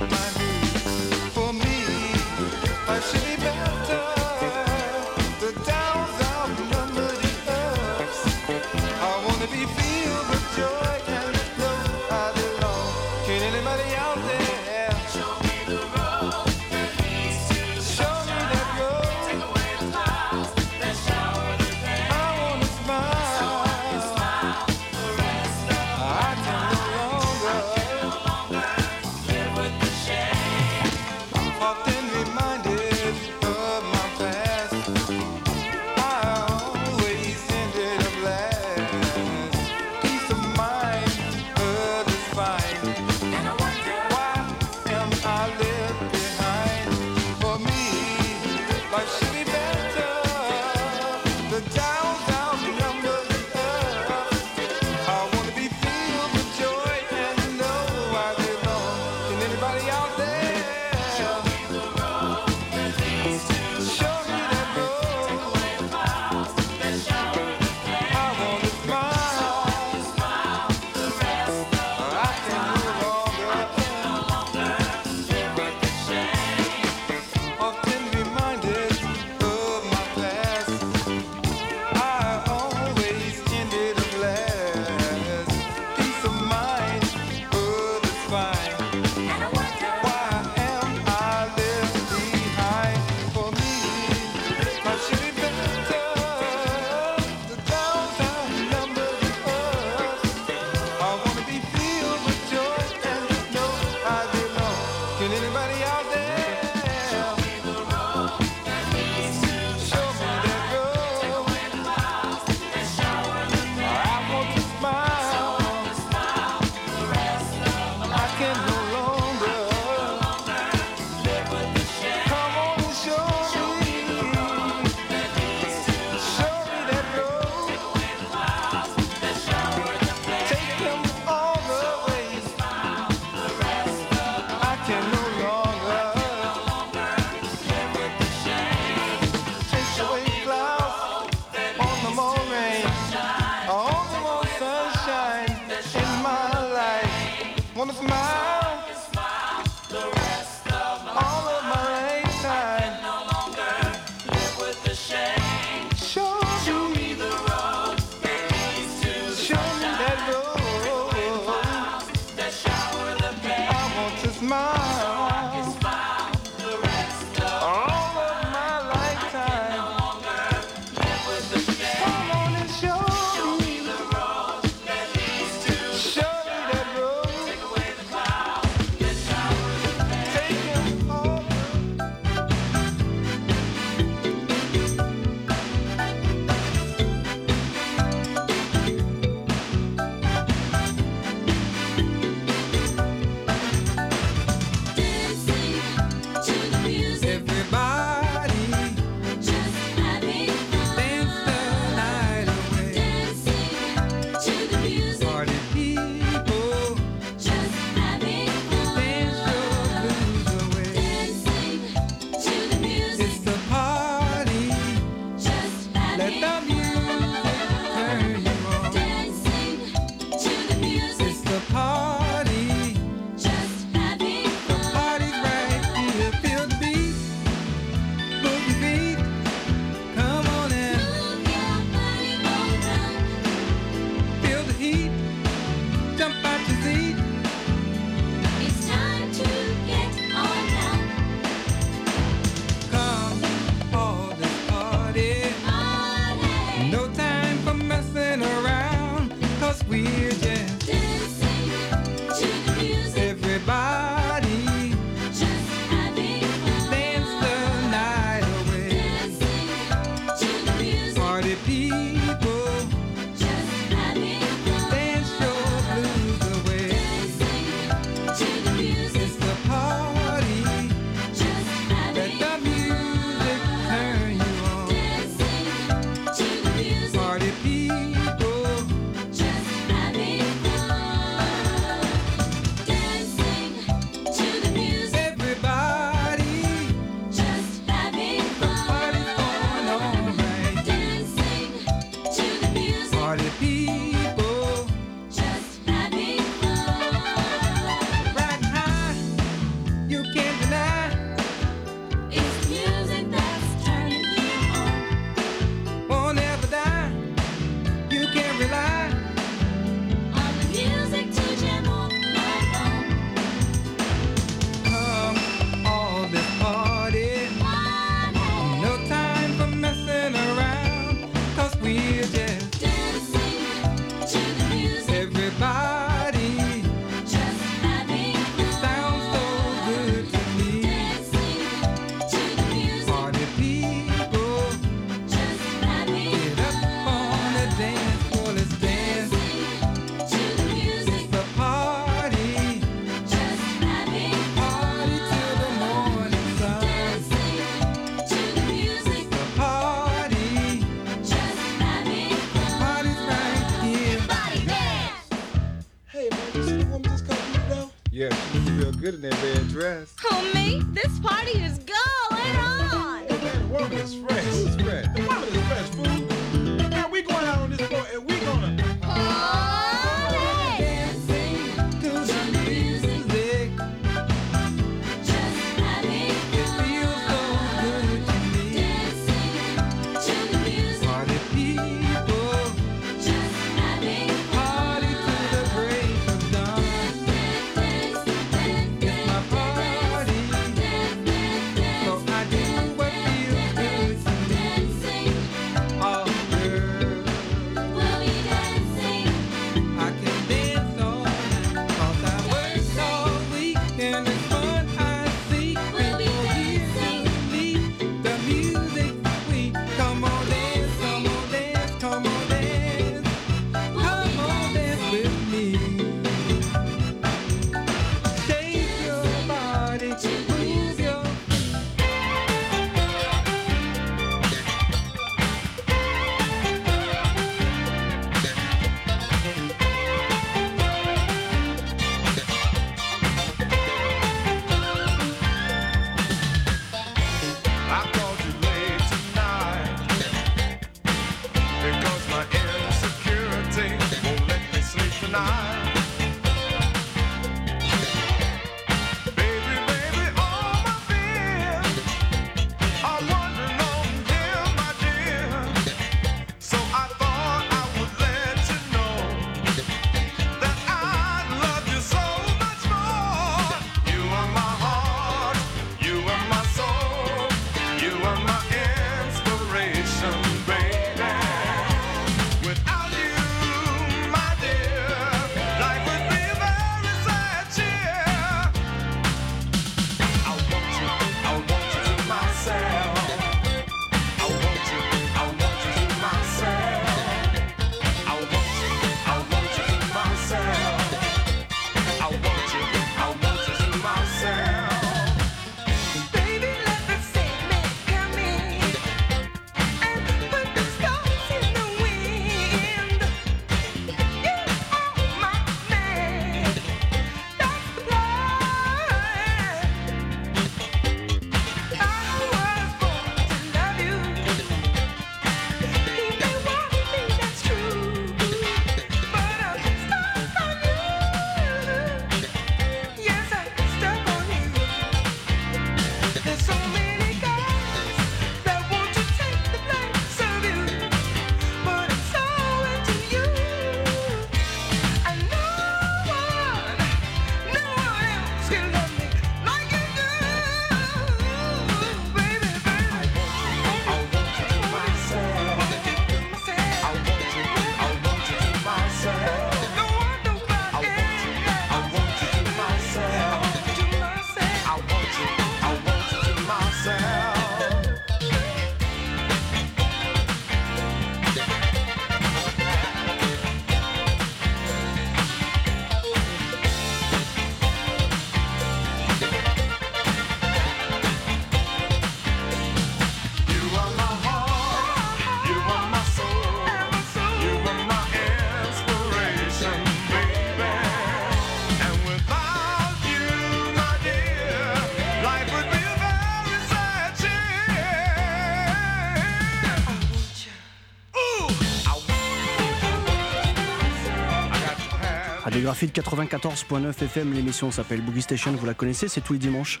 Radiographie 596.02 596.06
de 596.06 596.12
94.9 596.12 597.24
FM, 597.24 597.52
l'émission 597.52 597.90
s'appelle 597.90 598.22
Boogie 598.22 598.42
Station, 598.42 598.72
vous 598.72 598.86
la 598.86 598.94
connaissez, 598.94 599.28
c'est 599.28 599.40
tous 599.40 599.52
les 599.52 599.58
dimanches. 599.58 600.00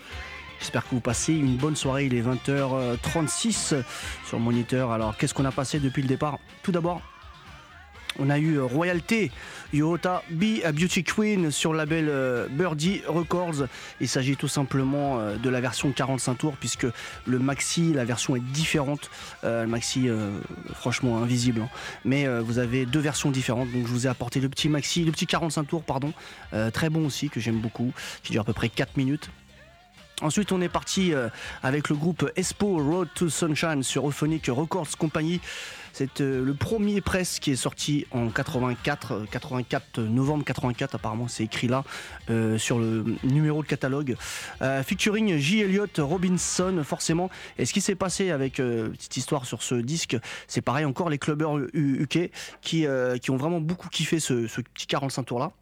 J'espère 0.58 0.84
que 0.84 0.90
vous 0.90 1.00
passez 1.00 1.32
une 1.32 1.56
bonne 1.56 1.76
soirée, 1.76 2.06
il 2.06 2.14
est 2.14 2.22
20h36 2.22 3.82
sur 4.26 4.40
moniteur. 4.40 4.90
Alors 4.90 5.16
qu'est-ce 5.16 5.34
qu'on 5.34 5.44
a 5.44 5.52
passé 5.52 5.78
depuis 5.78 6.02
le 6.02 6.08
départ? 6.08 6.38
Tout 6.62 6.72
d'abord, 6.72 7.02
on 8.18 8.30
a 8.30 8.38
eu 8.38 8.58
Royalty, 8.58 9.30
Yota 9.72 10.22
Be 10.30 10.62
a 10.64 10.72
Beauty 10.72 11.02
Queen 11.02 11.50
sur 11.50 11.72
le 11.72 11.78
label 11.78 12.06
euh, 12.08 12.46
Birdie 12.48 13.02
Records. 13.06 13.66
Il 14.00 14.08
s'agit 14.08 14.36
tout 14.36 14.48
simplement 14.48 15.18
euh, 15.18 15.36
de 15.36 15.48
la 15.48 15.60
version 15.60 15.92
45 15.92 16.34
tours 16.36 16.56
puisque 16.56 16.86
le 17.26 17.38
maxi, 17.38 17.92
la 17.94 18.04
version 18.04 18.36
est 18.36 18.40
différente. 18.52 19.10
Euh, 19.44 19.62
le 19.62 19.68
maxi, 19.68 20.08
franchement 20.74 21.22
invisible. 21.22 21.62
hein. 21.62 21.68
Mais 22.04 22.26
vous 22.40 22.58
avez 22.58 22.86
deux 22.86 23.00
versions 23.00 23.30
différentes. 23.30 23.70
Donc 23.72 23.86
je 23.86 23.92
vous 23.92 24.06
ai 24.06 24.10
apporté 24.10 24.40
le 24.40 24.48
petit 24.48 24.68
maxi, 24.68 25.04
le 25.04 25.12
petit 25.12 25.26
45 25.26 25.64
tours, 25.64 25.82
pardon. 25.82 26.12
Très 26.72 26.90
bon 26.90 27.06
aussi, 27.06 27.30
que 27.30 27.40
j'aime 27.40 27.60
beaucoup, 27.60 27.92
qui 28.22 28.32
dure 28.32 28.42
à 28.42 28.44
peu 28.44 28.52
près 28.52 28.68
4 28.68 28.96
minutes. 28.96 29.30
Ensuite, 30.22 30.52
on 30.52 30.60
est 30.60 30.68
parti 30.68 31.12
euh, 31.12 31.28
avec 31.62 31.88
le 31.88 31.96
groupe 31.96 32.30
Espo 32.36 32.76
Road 32.76 33.08
to 33.14 33.28
Sunshine 33.28 33.82
sur 33.82 34.08
Euphonic 34.08 34.46
Records 34.46 34.96
Company. 34.96 35.40
C'est 35.92 36.20
euh, 36.20 36.42
le 36.44 36.54
premier 36.54 37.00
press 37.00 37.38
qui 37.38 37.50
est 37.50 37.56
sorti 37.56 38.06
en 38.12 38.28
84, 38.28 39.12
euh, 39.12 39.24
84 39.30 40.00
novembre 40.00 40.44
84 40.44 40.94
apparemment, 40.94 41.28
c'est 41.28 41.44
écrit 41.44 41.68
là 41.68 41.84
euh, 42.30 42.56
sur 42.56 42.78
le 42.78 43.04
numéro 43.24 43.62
de 43.62 43.68
catalogue. 43.68 44.16
Euh, 44.62 44.82
featuring 44.82 45.36
J. 45.36 45.60
Elliott 45.60 45.98
Robinson, 45.98 46.82
forcément. 46.84 47.28
Et 47.58 47.66
ce 47.66 47.72
qui 47.72 47.80
s'est 47.80 47.94
passé 47.94 48.30
avec 48.30 48.60
euh, 48.60 48.90
petite 48.90 49.16
histoire 49.16 49.44
sur 49.44 49.62
ce 49.62 49.74
disque, 49.74 50.16
c'est 50.46 50.62
pareil 50.62 50.84
encore 50.84 51.10
les 51.10 51.18
clubbers 51.18 51.56
UK 51.74 52.30
qui, 52.62 52.86
euh, 52.86 53.18
qui 53.18 53.30
ont 53.30 53.36
vraiment 53.36 53.60
beaucoup 53.60 53.88
kiffé 53.88 54.20
ce, 54.20 54.46
ce 54.46 54.60
petit 54.60 54.86
45 54.86 55.24
tours 55.24 55.40
là. 55.40 55.52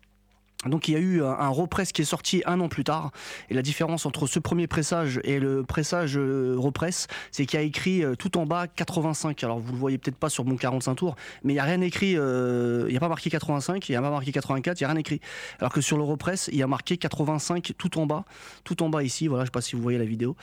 Donc 0.66 0.88
il 0.88 0.92
y 0.92 0.96
a 0.96 1.00
eu 1.00 1.22
un, 1.22 1.48
repress 1.48 1.90
qui 1.90 2.02
est 2.02 2.06
sorti 2.06 2.42
un 2.44 2.61
an 2.61 2.68
plus 2.68 2.84
tard. 2.84 3.12
Et 3.48 3.54
la 3.54 3.62
différence 3.62 4.04
entre 4.04 4.26
ce 4.26 4.38
premier 4.38 4.66
pressage 4.66 5.18
et 5.24 5.38
le 5.38 5.62
pressage 5.62 6.18
euh, 6.18 6.54
repress, 6.58 7.06
c'est 7.30 7.46
qu'il 7.46 7.58
y 7.58 7.62
a 7.62 7.64
écrit 7.64 8.04
euh, 8.04 8.14
tout 8.14 8.36
en 8.36 8.44
bas 8.44 8.66
85. 8.66 9.42
Alors 9.42 9.58
vous 9.58 9.72
le 9.72 9.78
voyez 9.78 9.96
peut-être 9.96 10.18
pas 10.18 10.28
sur 10.28 10.44
mon 10.44 10.56
45 10.56 10.96
tours, 10.96 11.16
mais 11.44 11.54
il 11.54 11.56
n'y 11.56 11.61
a 11.61 11.64
rien 11.64 11.80
écrit, 11.80 12.14
euh, 12.16 12.84
il 12.88 12.90
n'y 12.90 12.96
a 12.98 13.00
pas 13.00 13.08
marqué 13.08 13.30
85, 13.30 13.88
il 13.88 13.92
n'y 13.92 13.96
a 13.96 14.02
pas 14.02 14.11
marqué 14.11 14.32
84, 14.32 14.80
il 14.80 14.84
n'y 14.84 14.84
a 14.84 14.88
rien 14.90 15.00
écrit. 15.00 15.20
Alors 15.61 15.72
que 15.72 15.80
sur 15.80 15.96
le 15.96 16.02
repress, 16.02 16.50
il 16.52 16.58
y 16.58 16.62
a 16.62 16.66
marqué 16.66 16.98
85 16.98 17.72
tout 17.78 17.98
en 17.98 18.04
bas, 18.04 18.26
tout 18.62 18.82
en 18.82 18.90
bas 18.90 19.02
ici, 19.02 19.28
voilà, 19.28 19.44
je 19.44 19.46
sais 19.46 19.52
pas 19.52 19.62
si 19.62 19.76
vous 19.76 19.82
voyez 19.82 19.98
la 19.98 20.04
vidéo. 20.04 20.36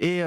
Et, 0.00 0.22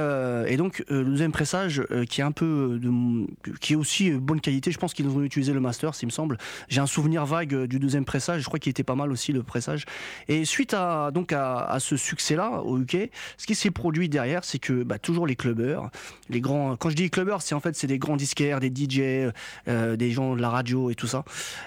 donc 0.57 0.83
le 0.87 1.03
deuxième 1.03 1.33
pressage 1.33 1.83
qui 2.09 2.21
est 2.21 2.23
un 2.23 2.31
peu 2.31 2.79
de, 2.81 3.27
qui 3.59 3.73
est 3.73 3.75
aussi 3.75 4.11
bonne 4.11 4.39
qualité, 4.39 4.71
je 4.71 4.77
pense 4.77 4.93
qu'ils 4.93 5.07
ont 5.09 5.21
utilisé 5.21 5.51
le 5.51 5.59
master, 5.59 5.95
s'il 5.95 6.07
me 6.07 6.11
semble. 6.11 6.37
J'ai 6.69 6.79
un 6.79 6.87
souvenir 6.87 7.25
vague 7.25 7.65
du 7.65 7.79
deuxième 7.79 8.05
pressage, 8.05 8.41
je 8.41 8.45
crois 8.45 8.59
qu'il 8.59 8.69
était 8.69 8.83
pas 8.83 8.95
mal 8.95 9.11
aussi 9.11 9.32
le 9.33 9.43
pressage. 9.43 9.85
Et 10.27 10.45
suite 10.45 10.73
à 10.73 11.11
donc 11.11 11.33
à, 11.33 11.77
ce 11.79 11.97
succès-là 11.97 12.61
au 12.63 12.79
UK, 12.79 13.09
ce 13.37 13.45
qui 13.45 13.55
s'est 13.55 13.71
produit 13.71 14.09
derrière, 14.09 14.43
c'est 14.43 14.59
que 14.59 14.83
bah, 14.83 14.99
toujours 14.99 15.27
les 15.27 15.35
clubbers, 15.35 15.89
les 16.29 16.41
grands. 16.41 16.75
Quand 16.75 16.89
je 16.89 16.95
dis 16.95 17.09
clubbers, 17.09 17.41
c'est 17.41 17.55
en 17.55 17.59
fait 17.59 17.75
c'est 17.75 17.87
des 17.87 17.99
grands 17.99 18.15
disquaires, 18.15 18.59
des 18.59 18.69
DJ, 18.69 19.31
euh, 19.67 19.95
des 19.95 20.11
gens 20.11 20.35
de 20.35 20.41
la 20.41 20.49
radio 20.49 20.89
et 20.89 20.95
tout 20.95 21.07
ça, 21.07 21.23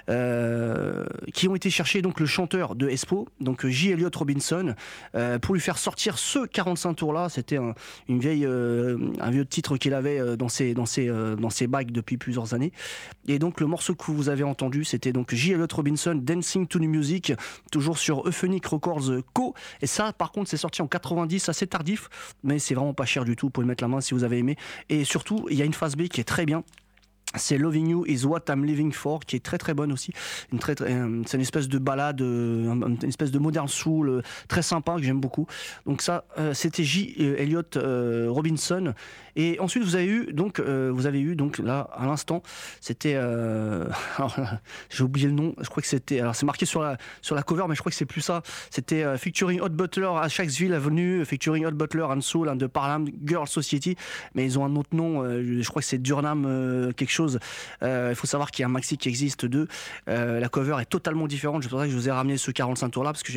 euh, 0.09 1.05
qui 1.35 1.49
ont 1.49 1.55
été 1.55 1.71
chercher 1.71 2.03
donc 2.03 2.21
le 2.21 2.27
chanteur 2.27 2.75
de 2.75 2.89
Espo, 2.89 3.29
donc 3.41 3.67
J. 3.67 3.91
Elliott 3.91 4.15
Robinson, 4.15 4.75
euh, 5.15 5.39
pour 5.39 5.55
lui 5.55 5.61
faire 5.61 5.79
sortir 5.79 6.19
ce 6.19 6.47
45 6.47 6.95
tours-là. 6.95 7.29
C'était 7.29 7.57
un, 7.57 7.75
une 8.09 8.21
vieille, 8.21 8.47
un 8.47 9.31
vieux 9.31 9.45
titre 9.45 9.77
qu'il 9.77 9.95
avait 9.95 10.37
dans 10.37 10.49
ses 10.49 10.75
dans 10.75 10.87
ses 10.87 11.07
dans 11.07 11.51
ses 11.51 11.67
bagues 11.67 11.91
depuis 11.91 12.17
plusieurs 12.17 12.55
années. 12.55 12.73
Et 13.29 13.39
donc 13.39 13.61
le 13.61 13.67
morceau 13.67 13.95
que 13.95 14.11
vous 14.11 14.29
avez 14.29 14.45
entendu, 14.45 14.85
c'était 14.85 15.13
donc 15.13 15.35
J. 15.35 15.53
Elliott 15.53 15.73
Robinson, 15.73 16.15
Dancing 16.15 16.67
to 16.67 16.79
the 16.79 16.83
Music, 16.83 17.33
toujours 17.71 17.99
sur 17.99 18.27
Euphonic 18.29 18.67
Records 18.67 19.11
Co. 19.33 19.55
Et 19.81 19.87
ça, 19.87 20.13
par 20.13 20.33
contre, 20.33 20.51
c'est 20.51 20.57
sorti 20.57 20.83
en 20.83 20.87
90, 20.87 21.49
assez 21.49 21.67
tardif, 21.67 22.09
mais 22.43 22.59
c'est 22.59 22.75
vraiment 22.75 22.95
pas 22.95 23.05
cher 23.07 23.25
du 23.25 23.37
tout. 23.37 23.47
Vous 23.47 23.51
pouvez 23.51 23.67
mettre 23.67 23.85
la 23.85 23.89
main 23.89 24.01
si 24.01 24.15
vous 24.15 24.25
avez 24.25 24.39
aimé. 24.39 24.57
Et 24.89 25.05
surtout, 25.05 25.47
il 25.51 25.57
y 25.57 25.63
a 25.63 25.65
une 25.65 25.75
phase 25.75 25.97
B 25.97 26.09
qui 26.09 26.21
est 26.21 26.25
très 26.25 26.47
bien. 26.47 26.63
C'est 27.35 27.59
Loving 27.59 27.89
You 27.89 28.05
is 28.07 28.25
what 28.25 28.45
I'm 28.49 28.65
living 28.65 28.93
for, 28.93 29.21
qui 29.21 29.37
est 29.37 29.45
très 29.45 29.59
très 29.59 29.75
bonne 29.75 29.93
aussi. 29.93 30.13
Une 30.53 30.59
très, 30.59 30.81
euh, 30.81 31.23
c'est 31.27 31.37
une 31.37 31.43
espèce 31.43 31.69
de 31.69 31.79
balade, 31.79 32.23
euh, 32.23 32.71
un- 32.71 32.95
une 32.95 33.09
espèce 33.09 33.31
de 33.33 33.39
modern 33.39 33.69
soul 33.69 34.09
euh, 34.09 34.23
très 34.49 34.63
sympa 34.63 34.95
que 34.97 35.03
j'aime 35.03 35.21
beaucoup. 35.21 35.47
Donc 35.87 36.01
ça, 36.03 36.25
c'était 36.55 36.85
J. 36.85 37.15
Elliott 37.37 37.77
Robinson. 38.29 38.95
Et 39.37 39.59
ensuite 39.61 39.83
vous 39.83 39.95
avez 39.97 40.07
eu 40.07 40.33
donc, 40.33 40.59
euh, 40.61 40.91
vous 40.93 41.07
avez 41.07 41.21
eu 41.21 41.37
donc 41.37 41.59
là 41.59 41.89
à 41.97 42.07
l'instant, 42.07 42.43
c'était, 42.81 43.15
euh, 43.17 43.85
j'ai 44.91 45.03
oublié 45.05 45.27
le 45.27 45.35
nom. 45.35 45.55
Je 45.61 45.69
crois 45.69 45.83
que 45.83 45.89
c'était, 45.89 46.21
alors 46.21 46.35
c'est 46.35 46.47
marqué 46.47 46.67
sur 46.67 46.83
la 46.83 46.97
sur 47.23 47.35
la 47.35 47.43
cover, 47.43 47.65
mais 47.69 47.75
je 47.75 47.81
crois 47.81 47.91
que 47.91 47.97
c'est 47.97 48.07
plus 48.07 48.21
ça. 48.23 48.43
C'était 48.71 49.03
euh, 49.05 49.19
featuring 49.19 49.61
Hot 49.61 49.69
Butler 49.71 50.11
à 50.21 50.29
Shacksville 50.29 50.73
Avenue, 50.73 51.25
featuring 51.25 51.67
Hot 51.67 51.73
Butler 51.73 52.05
and 52.05 52.21
Soul 52.23 52.49
and 52.49 52.59
the 52.59 52.67
Parham 52.67 53.07
Girl 53.25 53.47
Society. 53.47 53.97
Mais 54.35 54.45
ils 54.45 54.59
ont 54.59 54.65
un 54.65 54.75
autre 54.77 54.95
nom. 54.95 55.23
euh, 55.23 55.61
je 55.61 55.69
crois 55.69 55.83
que 55.83 55.89
c'est 55.89 55.99
Durnham 55.99 56.45
euh, 56.47 56.93
quelque 56.93 57.13
chose. 57.13 57.39
Il 57.83 58.15
faut 58.15 58.27
savoir 58.27 58.51
qu'il 58.51 58.63
y 58.63 58.65
a 58.65 58.69
un 58.69 58.73
maxi 58.73 58.97
qui 58.97 59.09
existe 59.09 59.45
d'eux. 59.45 59.69
La 60.07 60.49
cover 60.49 60.77
est 60.81 60.87
totalement 60.87 61.27
différente. 61.27 61.63
C'est 61.63 61.69
pour 61.69 61.79
ça 61.79 61.85
que 61.87 61.91
je 61.91 61.97
vous 61.97 62.09
ai 62.09 62.13
ramené 62.13 62.37
ce 62.37 62.51
45 62.51 62.89
tours 62.91 63.05
là 63.05 63.13
parce 63.13 63.23
que 63.23 63.33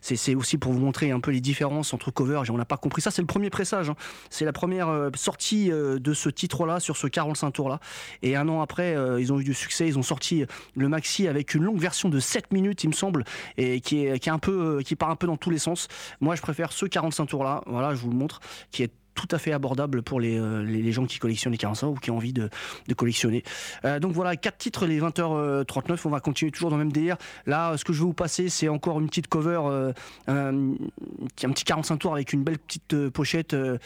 c'est 0.00 0.34
aussi 0.34 0.58
pour 0.58 0.72
vous 0.72 0.80
montrer 0.80 1.10
un 1.10 1.20
peu 1.20 1.30
les 1.30 1.40
différences 1.40 1.94
entre 1.94 2.10
covers. 2.10 2.42
On 2.50 2.56
n'a 2.58 2.64
pas 2.64 2.76
compris 2.76 3.02
ça. 3.02 3.10
C'est 3.10 3.22
le 3.22 3.26
premier 3.26 3.50
pressage. 3.50 3.90
hein. 3.90 3.96
C'est 4.30 4.44
la 4.44 4.52
première 4.52 5.10
sortie 5.14 5.43
euh, 5.52 5.98
de 5.98 6.14
ce 6.14 6.28
titre 6.28 6.66
là 6.66 6.80
sur 6.80 6.96
ce 6.96 7.06
45 7.06 7.50
tours 7.50 7.68
là. 7.68 7.80
Et 8.22 8.36
un 8.36 8.48
an 8.48 8.60
après, 8.60 8.96
euh, 8.96 9.20
ils 9.20 9.32
ont 9.32 9.40
eu 9.40 9.44
du 9.44 9.54
succès. 9.54 9.86
Ils 9.86 9.98
ont 9.98 10.02
sorti 10.02 10.44
le 10.74 10.88
maxi 10.88 11.28
avec 11.28 11.54
une 11.54 11.64
longue 11.64 11.78
version 11.78 12.08
de 12.08 12.18
7 12.20 12.52
minutes, 12.52 12.84
il 12.84 12.88
me 12.88 12.94
semble, 12.94 13.24
et 13.56 13.80
qui 13.80 14.06
est, 14.06 14.18
qui 14.18 14.30
un 14.30 14.38
peu, 14.38 14.78
euh, 14.78 14.82
qui 14.82 14.96
part 14.96 15.10
un 15.10 15.16
peu 15.16 15.26
dans 15.26 15.36
tous 15.36 15.50
les 15.50 15.58
sens. 15.58 15.88
Moi, 16.20 16.34
je 16.34 16.42
préfère 16.42 16.72
ce 16.72 16.86
45 16.86 17.26
tours 17.26 17.44
là. 17.44 17.62
Voilà, 17.66 17.94
je 17.94 18.00
vous 18.00 18.10
le 18.10 18.16
montre, 18.16 18.40
qui 18.70 18.82
est 18.82 18.92
tout 19.14 19.28
à 19.30 19.38
fait 19.38 19.52
abordable 19.52 20.02
pour 20.02 20.20
les, 20.20 20.38
euh, 20.38 20.92
gens 20.92 21.06
qui 21.06 21.18
collectionnent 21.18 21.52
les 21.52 21.58
45 21.58 21.86
ou 21.88 21.94
qui 21.94 22.10
ont 22.10 22.16
envie 22.16 22.32
de, 22.32 22.48
de 22.88 22.94
collectionner. 22.94 23.42
Euh, 23.84 23.98
donc 24.00 24.12
voilà, 24.12 24.36
quatre 24.36 24.58
titres, 24.58 24.86
les 24.86 25.00
20h39. 25.00 26.00
On 26.04 26.10
va 26.10 26.20
continuer 26.20 26.50
toujours 26.50 26.70
dans 26.70 26.76
le 26.76 26.84
même 26.84 26.92
délire. 26.92 27.16
Là, 27.46 27.76
ce 27.76 27.84
que 27.84 27.92
je 27.92 28.00
vais 28.00 28.04
vous 28.06 28.12
passer, 28.14 28.48
c'est 28.48 28.68
encore 28.68 29.00
une 29.00 29.08
petite 29.08 29.28
cover, 29.28 29.60
euh, 29.66 29.92
un, 30.26 30.72
un 30.72 31.50
petit 31.52 31.64
45 31.64 31.96
tours 31.98 32.12
avec 32.12 32.32
une 32.32 32.42
belle 32.44 32.58
petite 32.58 32.94
euh, 32.94 33.10
pochette 33.10 33.54
euh, 33.54 33.78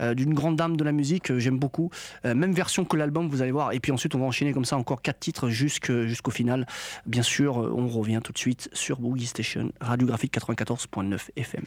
euh, 0.00 0.14
d'une 0.14 0.34
grande 0.34 0.56
dame 0.56 0.76
de 0.76 0.84
la 0.84 0.92
musique. 0.92 1.30
euh, 1.30 1.38
J'aime 1.38 1.58
beaucoup. 1.58 1.90
Euh, 2.24 2.34
même 2.34 2.52
version 2.52 2.84
que 2.84 2.96
l'album, 2.96 3.28
vous 3.28 3.42
allez 3.42 3.52
voir. 3.52 3.72
Et 3.72 3.80
puis 3.80 3.92
ensuite, 3.92 4.14
on 4.14 4.18
va 4.18 4.26
enchaîner 4.26 4.52
comme 4.52 4.64
ça 4.64 4.76
encore 4.76 5.02
quatre 5.02 5.20
titres 5.20 5.48
jusqu'au 5.48 6.30
final. 6.30 6.66
Bien 7.06 7.22
sûr, 7.22 7.60
euh, 7.62 7.72
on 7.76 7.88
revient 7.88 8.20
tout 8.22 8.32
de 8.32 8.38
suite 8.38 8.68
sur 8.72 8.98
Boogie 9.00 9.26
Station, 9.26 9.72
radiographique 9.80 10.34
94.9 10.36 11.30
FM. 11.36 11.64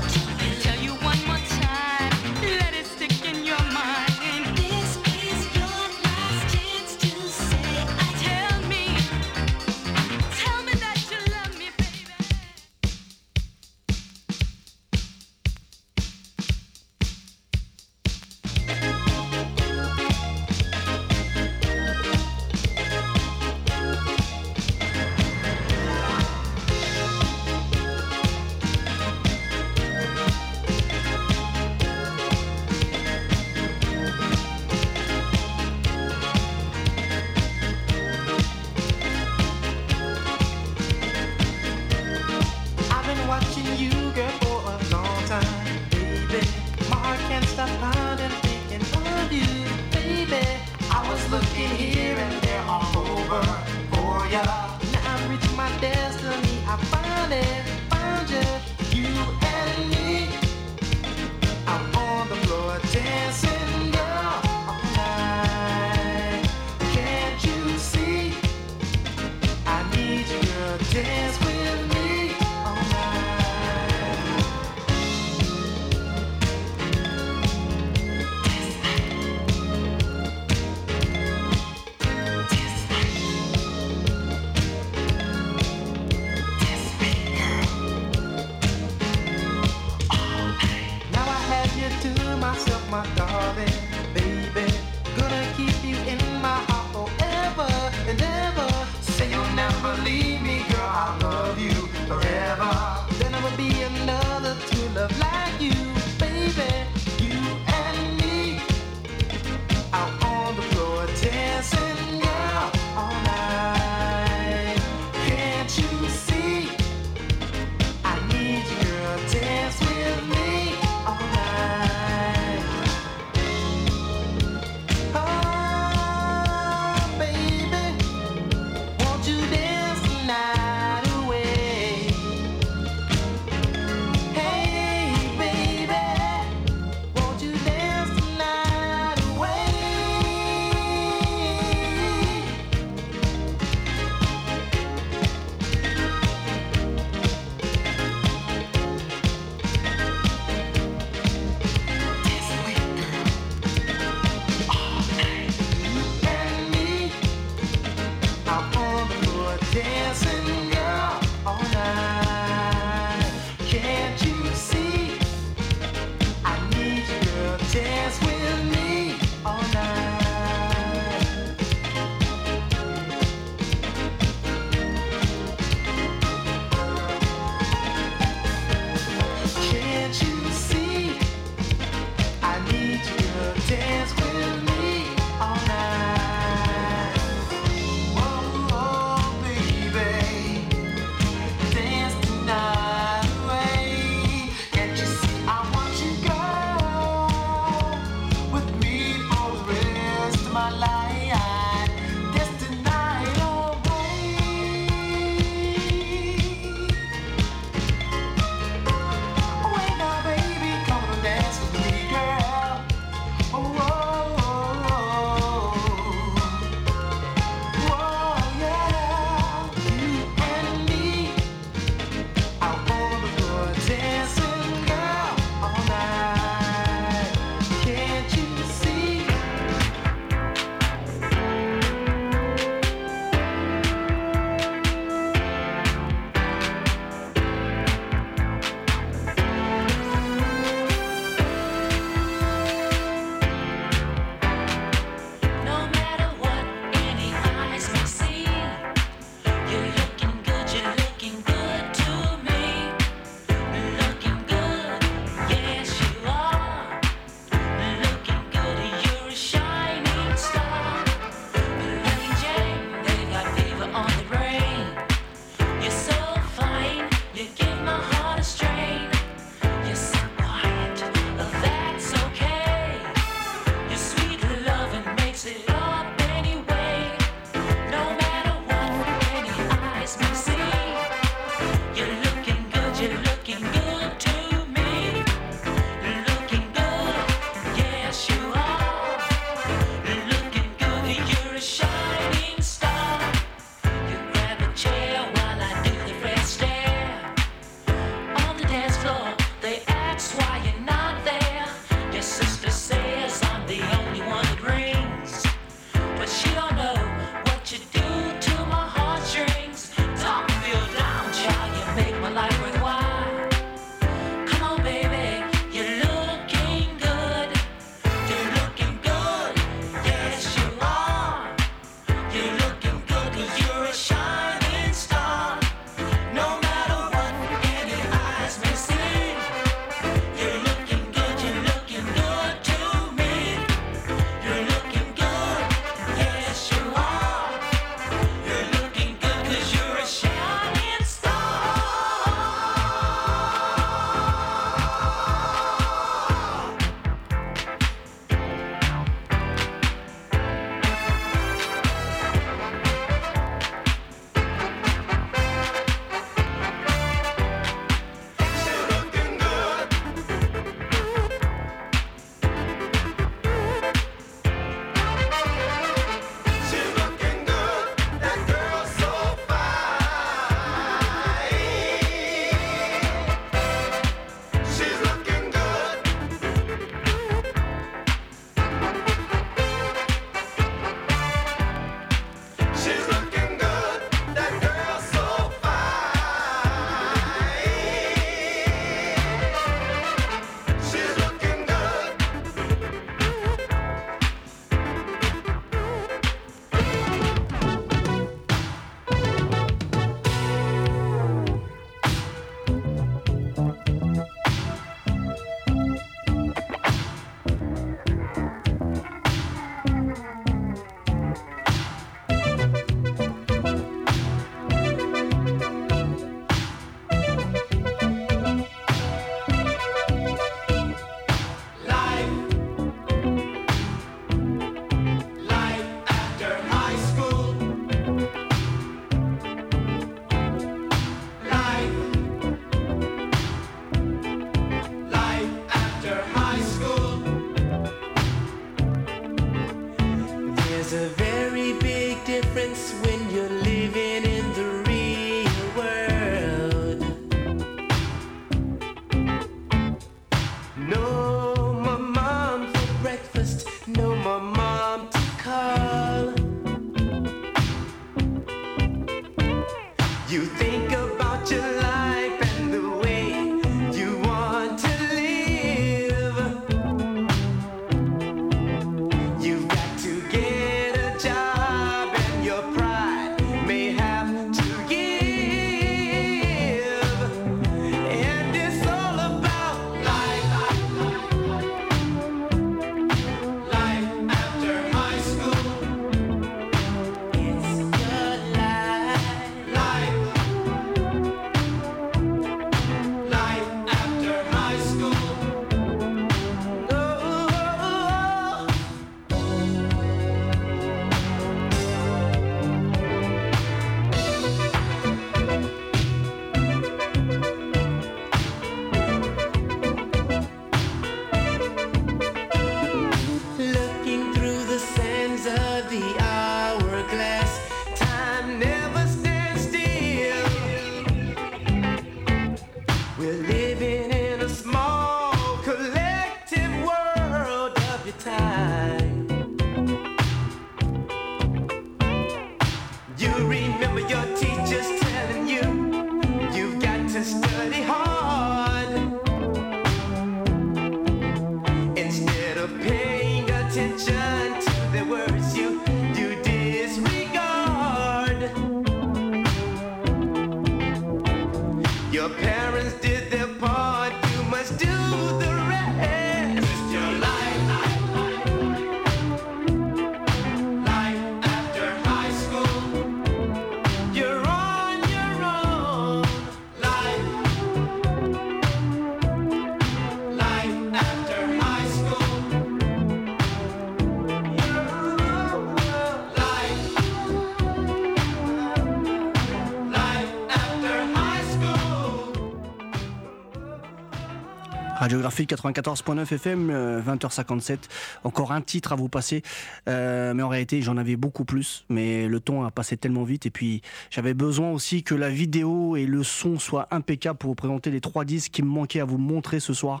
Radiographie 585.12 585.44
94.9 585.44 586.32
FM, 586.32 586.70
euh, 586.70 587.02
20h57. 587.02 587.80
Encore 588.24 588.50
un 588.50 588.62
titre 588.62 588.92
à 588.92 588.96
vous 588.96 589.10
passer. 589.10 589.42
Euh, 589.86 590.32
mais 590.32 590.42
en 590.42 590.48
réalité, 590.48 590.80
j'en 590.80 590.96
avais 590.96 591.16
beaucoup 591.16 591.44
plus. 591.44 591.84
Mais 591.90 592.26
le 592.28 592.40
temps 592.40 592.64
a 592.64 592.70
passé 592.70 592.96
tellement 592.96 593.22
vite. 593.22 593.44
Et 593.44 593.50
puis, 593.50 593.82
j'avais 594.08 594.32
besoin 594.32 594.70
aussi 594.70 595.02
que 595.02 595.14
la 595.14 595.28
vidéo 595.28 595.96
et 595.96 596.06
le 596.06 596.22
son 596.22 596.58
soient 596.58 596.88
impeccables 596.90 597.38
pour 597.38 597.50
vous 597.50 597.54
présenter 597.54 597.90
les 597.90 598.00
trois 598.00 598.24
disques 598.24 598.52
qui 598.52 598.62
me 598.62 598.68
manquaient 598.68 599.00
à 599.00 599.04
vous 599.04 599.18
montrer 599.18 599.60
ce 599.60 599.74
soir. 599.74 600.00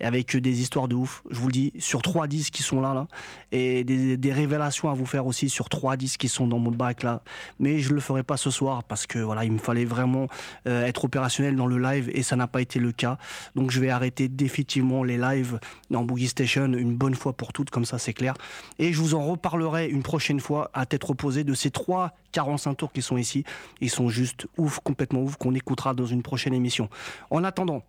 Et 0.00 0.04
avec 0.04 0.36
des 0.36 0.60
histoires 0.60 0.88
de 0.88 0.94
ouf. 0.94 1.22
Je 1.30 1.38
vous 1.38 1.48
le 1.48 1.52
dis, 1.52 1.72
sur 1.78 2.02
trois 2.02 2.26
disques 2.26 2.54
qui 2.54 2.62
sont 2.62 2.80
là, 2.80 2.94
là. 2.94 3.06
Et 3.52 3.84
des, 3.84 4.32
révélations 4.32 4.90
à 4.90 4.94
vous 4.94 5.06
faire 5.06 5.26
aussi 5.26 5.48
sur 5.48 5.68
trois 5.68 5.96
disques 5.96 6.20
qui 6.20 6.28
sont 6.28 6.46
dans 6.46 6.58
mon 6.58 6.70
bac, 6.70 7.02
là. 7.02 7.22
Mais 7.58 7.78
je 7.80 7.92
le 7.92 8.00
ferai 8.00 8.22
pas 8.22 8.36
ce 8.36 8.50
soir 8.50 8.84
parce 8.84 9.06
que 9.06 9.18
voilà, 9.18 9.44
il 9.44 9.52
me 9.52 9.58
fallait 9.58 9.84
vraiment 9.84 10.28
euh, 10.66 10.84
être 10.84 11.04
opérationnel 11.04 11.56
dans 11.56 11.66
le 11.66 11.78
live 11.78 12.10
et 12.12 12.22
ça 12.22 12.36
n'a 12.36 12.46
pas 12.46 12.60
été 12.60 12.78
le 12.78 12.92
cas. 12.92 13.18
Donc 13.54 13.70
je 13.70 13.80
vais 13.80 13.90
arrêter 13.90 14.28
définitivement 14.28 15.02
les 15.02 15.16
lives 15.16 15.58
dans 15.90 16.04
Boogie 16.04 16.28
Station 16.28 16.66
une 16.66 16.94
bonne 16.94 17.14
fois 17.14 17.32
pour 17.32 17.52
toutes, 17.52 17.70
comme 17.70 17.84
ça 17.84 17.98
c'est 17.98 18.12
clair. 18.12 18.34
Et 18.78 18.92
je 18.92 19.00
vous 19.00 19.14
en 19.14 19.24
reparlerai 19.24 19.88
une 19.88 20.02
prochaine 20.02 20.40
fois 20.40 20.70
à 20.74 20.86
tête 20.86 21.04
reposée 21.04 21.44
de 21.44 21.54
ces 21.54 21.70
trois 21.70 22.12
45 22.32 22.74
tours 22.74 22.92
qui 22.92 23.02
sont 23.02 23.16
ici. 23.16 23.44
Ils 23.80 23.90
sont 23.90 24.08
juste 24.08 24.46
ouf, 24.56 24.80
complètement 24.80 25.22
ouf, 25.22 25.36
qu'on 25.36 25.54
écoutera 25.54 25.94
dans 25.94 26.06
une 26.06 26.22
prochaine 26.22 26.54
émission. 26.54 26.88
En 27.30 27.44
attendant, 27.44 27.82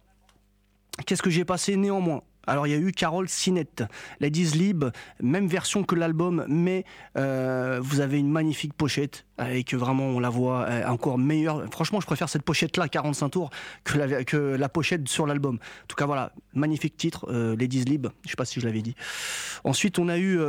Qu'est-ce 1.05 1.21
que 1.21 1.29
j'ai 1.29 1.45
passé 1.45 1.75
néanmoins? 1.75 2.21
Alors 2.47 2.65
il 2.65 2.71
y 2.71 2.73
a 2.73 2.77
eu 2.77 2.91
Carole 2.91 3.29
Sinette, 3.29 3.83
Ladies 4.19 4.57
Lib, 4.57 4.85
même 5.21 5.47
version 5.47 5.83
que 5.83 5.93
l'album, 5.93 6.45
mais 6.47 6.83
euh, 7.15 7.79
vous 7.79 7.99
avez 7.99 8.17
une 8.17 8.31
magnifique 8.31 8.73
pochette 8.73 9.25
avec 9.37 9.75
vraiment 9.75 10.05
on 10.05 10.19
la 10.19 10.29
voit 10.29 10.63
euh, 10.63 10.87
encore 10.87 11.19
meilleure. 11.19 11.63
Franchement, 11.71 12.01
je 12.01 12.07
préfère 12.07 12.27
cette 12.27 12.41
pochette 12.41 12.77
là 12.77 12.87
45 12.87 13.29
tours 13.29 13.51
que 13.83 13.99
la, 14.57 14.69
pochette 14.69 15.07
sur 15.07 15.27
l'album. 15.27 15.55
En 15.57 15.87
tout 15.87 15.95
cas 15.95 16.07
voilà, 16.07 16.33
magnifique 16.53 16.97
titre, 16.97 17.27
euh, 17.29 17.55
Ladies 17.55 17.83
Lib. 17.83 18.07
Je 18.25 18.31
sais 18.31 18.35
pas 18.35 18.45
si 18.45 18.59
je 18.59 18.65
l'avais 18.65 18.81
dit. 18.81 18.95
Ensuite 19.63 19.99
on 19.99 20.09
a 20.09 20.17
eu 20.17 20.39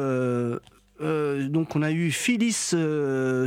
donc 1.01 1.77
on 1.77 1.83
a 1.83 1.91
eu 1.91 2.11
Phyllis 2.11 2.75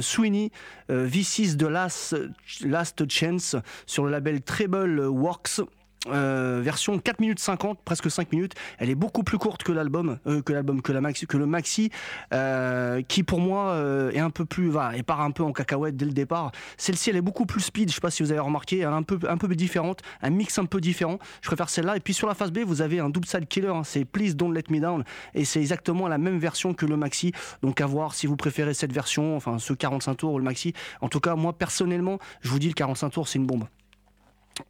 Sweeney, 0.02 0.52
euh, 0.90 1.08
V6 1.08 1.56
de 1.56 1.68
Last, 1.68 2.16
Last 2.62 3.10
Chance 3.10 3.56
sur 3.86 4.06
le 4.06 4.12
label 4.12 4.42
Treble 4.42 5.00
Works. 5.08 5.62
Euh, 6.10 6.60
version 6.62 7.00
4 7.00 7.22
minutes 7.22 7.40
50, 7.40 7.80
presque 7.84 8.12
5 8.12 8.32
minutes. 8.32 8.54
Elle 8.78 8.90
est 8.90 8.96
beaucoup 8.96 9.24
plus 9.24 9.38
courte 9.38 9.64
que 9.64 9.72
l'album, 9.72 10.20
euh, 10.28 10.42
que 10.42 10.52
l'album, 10.52 10.82
que 10.82 10.92
le 10.92 11.46
maxi, 11.46 11.90
euh, 12.34 13.02
qui 13.08 13.24
pour 13.24 13.40
moi 13.40 13.78
est 14.14 14.20
un 14.20 14.30
peu 14.30 14.46
plus, 14.46 14.70
va, 14.70 14.96
et 14.98 15.04
part 15.04 15.22
un 15.22 15.32
peu 15.32 15.44
en 15.44 15.54
cacahuète 15.54 15.96
dès 15.96 16.06
le 16.06 16.12
départ. 16.12 16.52
Celle-ci, 16.78 17.10
elle 17.10 17.16
est 17.16 17.22
beaucoup 17.22 17.46
plus 17.46 17.62
speed. 17.62 17.90
Je 17.90 17.96
sais 17.96 18.02
pas 18.02 18.12
si 18.12 18.24
vous 18.24 18.32
avez 18.32 18.40
remarqué, 18.40 18.80
elle 18.80 18.84
est 18.84 18.86
un 18.86 19.04
peu, 19.04 19.20
un 19.28 19.38
peu 19.38 19.48
différente, 19.56 20.02
un 20.22 20.30
mix 20.30 20.58
un 20.58 20.66
peu 20.66 20.82
différent. 20.82 21.20
Je 21.42 21.48
préfère 21.48 21.70
celle-là. 21.70 21.98
Et 21.98 22.00
puis 22.00 22.14
sur 22.14 22.28
la 22.28 22.34
face 22.34 22.52
B, 22.52 22.60
vous 22.60 22.82
avez 22.82 23.00
un 23.00 23.10
double 23.10 23.28
side 23.28 23.48
killer. 23.48 23.68
hein, 23.68 23.84
c'est 23.84 24.06
Please 24.06 24.34
Don't 24.34 24.54
Let 24.54 24.64
Me 24.70 24.80
Down, 24.80 25.04
et 25.34 25.46
c'est 25.46 25.60
exactement 25.60 26.08
la 26.08 26.18
même 26.18 26.40
version 26.40 26.74
que 26.74 26.86
le 26.86 26.98
maxi. 26.98 27.32
Donc 27.62 27.82
à 27.82 27.86
voir 27.86 28.14
si 28.14 28.28
vous 28.28 28.36
préférez 28.36 28.74
cette 28.74 28.94
version, 28.94 29.36
enfin 29.36 29.60
ce 29.60 29.74
45 29.74 30.16
tours 30.16 30.34
ou 30.34 30.38
le 30.38 30.44
maxi. 30.44 30.74
En 31.02 31.10
tout 31.10 31.20
cas, 31.20 31.36
moi 31.36 31.54
personnellement, 31.54 32.20
je 32.42 32.50
vous 32.50 32.60
dis 32.60 32.68
le 32.68 32.74
45 32.74 33.10
tours, 33.10 33.28
c'est 33.28 33.40
une 33.40 33.46
bombe. 33.46 33.66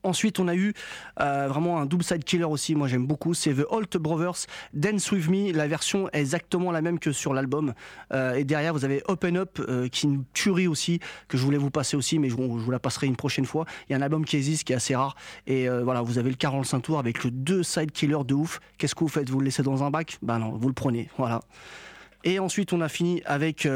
Ensuite, 0.03 0.39
on 0.39 0.47
a 0.47 0.55
eu 0.55 0.73
euh, 1.19 1.47
vraiment 1.47 1.79
un 1.79 1.86
double 1.86 2.03
side 2.03 2.23
killer 2.23 2.45
aussi. 2.45 2.75
Moi, 2.75 2.88
j'aime 2.88 3.05
beaucoup. 3.05 3.34
C'est 3.34 3.53
The 3.53 3.65
Holt 3.69 3.97
Brothers 3.97 4.45
Dance 4.73 5.11
with 5.11 5.29
Me. 5.29 5.51
La 5.51 5.67
version 5.67 6.09
est 6.13 6.19
exactement 6.19 6.71
la 6.71 6.81
même 6.81 6.99
que 6.99 7.11
sur 7.11 7.34
l'album. 7.34 7.73
Euh, 8.13 8.36
et 8.36 8.43
derrière, 8.43 8.73
vous 8.73 8.86
avez 8.86 9.01
Open 9.07 9.38
Up, 9.38 9.59
euh, 9.59 9.88
qui 9.88 10.05
une 10.05 10.23
tuerie 10.34 10.67
aussi 10.67 10.99
que 11.27 11.38
je 11.38 11.43
voulais 11.43 11.57
vous 11.57 11.69
passer 11.69 11.95
aussi, 11.97 12.19
mais 12.19 12.29
je, 12.29 12.36
vous 12.36 12.71
la 12.71 12.79
passerai 12.79 13.07
une 13.07 13.15
prochaine 13.15 13.45
fois. 13.45 13.65
Il 13.88 13.93
y 13.93 13.95
a 13.95 13.97
un 13.97 14.01
album 14.01 14.25
qui 14.25 14.36
existe, 14.36 14.65
qui 14.65 14.73
est 14.73 14.75
assez 14.75 14.95
rare. 14.95 15.15
Et 15.47 15.67
euh, 15.69 15.84
voilà, 15.84 16.01
vous 16.01 16.17
avez 16.17 16.29
le 16.29 16.36
45 16.36 16.79
tours 16.81 16.99
avec 16.99 17.23
le 17.23 17.31
deux 17.31 17.63
side 17.63 17.91
killer 17.91 18.23
de 18.25 18.34
ouf. 18.34 18.59
Qu'est-ce 18.77 18.95
que 18.95 19.01
vous 19.01 19.09
faites? 19.09 19.29
Vous 19.29 19.39
le 19.39 19.45
laissez 19.45 19.63
dans 19.63 19.84
un 19.84 19.91
bac? 19.91 20.17
Ben 20.21 20.39
non, 20.39 20.51
vous 20.51 20.67
le 20.67 20.73
prenez. 20.73 21.09
Voilà. 21.17 21.41
Et 22.25 22.39
ensuite, 22.39 22.71
on 22.71 22.79
a 22.79 22.88
fini 22.88 23.21
avec 23.25 23.67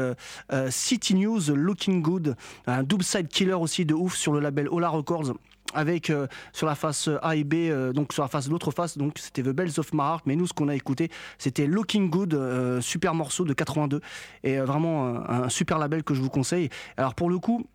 City 0.70 1.14
News, 1.14 1.50
Looking 1.54 2.00
Good, 2.00 2.34
un 2.66 2.82
double 2.82 3.04
side 3.04 3.28
killer 3.28 3.52
aussi 3.52 3.84
de 3.84 3.92
ouf 3.92 4.16
sur 4.16 4.32
le 4.32 4.40
label 4.40 4.68
Ola 4.70 4.88
Records. 4.88 5.34
Avec 5.74 6.08
euh, 6.08 6.26
sur 6.52 6.66
la 6.66 6.74
face 6.74 7.10
A 7.22 7.36
et 7.36 7.44
B, 7.44 7.54
euh, 7.54 7.92
donc 7.92 8.12
sur 8.12 8.22
la 8.22 8.28
face 8.28 8.48
l'autre 8.48 8.70
face, 8.70 8.96
donc 8.96 9.18
c'était 9.18 9.42
The 9.42 9.50
Bells 9.50 9.78
of 9.78 9.92
My. 9.92 10.16
Mais 10.24 10.34
nous, 10.34 10.46
ce 10.46 10.54
qu'on 10.54 10.68
a 10.68 10.74
écouté, 10.74 11.10
c'était 11.36 11.66
Looking 11.66 12.08
Good, 12.08 12.34
euh, 12.34 12.80
super 12.80 13.14
morceau 13.14 13.44
de 13.44 13.52
82, 13.52 14.00
et 14.44 14.58
euh, 14.58 14.64
vraiment 14.64 15.28
un 15.28 15.48
super 15.48 15.78
label 15.78 16.02
que 16.02 16.14
je 16.14 16.20
vous 16.20 16.30
conseille. 16.30 16.70
Alors 16.96 17.14
pour 17.14 17.30
le 17.30 17.38
coup. 17.38 17.66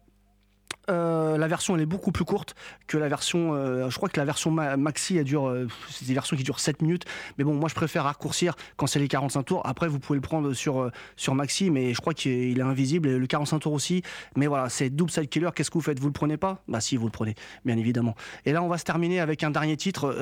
Euh, 0.89 1.38
la 1.38 1.47
version 1.47 1.75
elle 1.75 1.81
est 1.81 1.86
beaucoup 1.86 2.11
plus 2.11 2.25
courte 2.25 2.55
que 2.88 2.97
la 2.97 3.07
version 3.07 3.53
euh, 3.53 3.89
je 3.89 3.95
crois 3.95 4.09
que 4.09 4.19
la 4.19 4.25
version 4.25 4.51
ma- 4.51 4.75
maxi 4.75 5.23
dure 5.23 5.47
euh, 5.47 5.67
c'est 5.89 6.05
des 6.05 6.13
versions 6.13 6.36
qui 6.36 6.43
durent 6.43 6.59
7 6.59 6.81
minutes. 6.81 7.05
Mais 7.38 7.43
bon 7.43 7.53
moi 7.53 7.69
je 7.69 7.75
préfère 7.75 8.03
raccourcir 8.03 8.55
quand 8.75 8.88
c'est 8.88 8.99
les 8.99 9.07
45 9.07 9.43
tours. 9.43 9.61
Après 9.65 9.88
vous 9.88 9.99
pouvez 9.99 10.17
le 10.17 10.21
prendre 10.21 10.51
sur 10.53 10.91
sur 11.15 11.36
maxi 11.36 11.69
mais 11.71 11.93
je 11.93 12.01
crois 12.01 12.13
qu'il 12.13 12.57
est 12.59 12.61
invisible 12.61 13.07
et 13.07 13.17
le 13.17 13.27
45 13.27 13.59
tours 13.59 13.73
aussi. 13.73 14.03
Mais 14.36 14.47
voilà 14.47 14.67
c'est 14.69 14.89
double 14.89 15.11
side 15.11 15.29
killer. 15.29 15.49
Qu'est-ce 15.55 15.69
que 15.71 15.77
vous 15.77 15.81
faites? 15.81 15.99
Vous 15.99 16.07
le 16.07 16.13
prenez 16.13 16.38
pas? 16.38 16.61
Bah 16.67 16.81
si 16.81 16.97
vous 16.97 17.05
le 17.05 17.11
prenez 17.11 17.36
bien 17.63 17.77
évidemment. 17.77 18.15
Et 18.45 18.51
là 18.51 18.61
on 18.61 18.67
va 18.67 18.77
se 18.77 18.84
terminer 18.84 19.19
avec 19.21 19.43
un 19.43 19.51
dernier 19.51 19.77
titre 19.77 20.13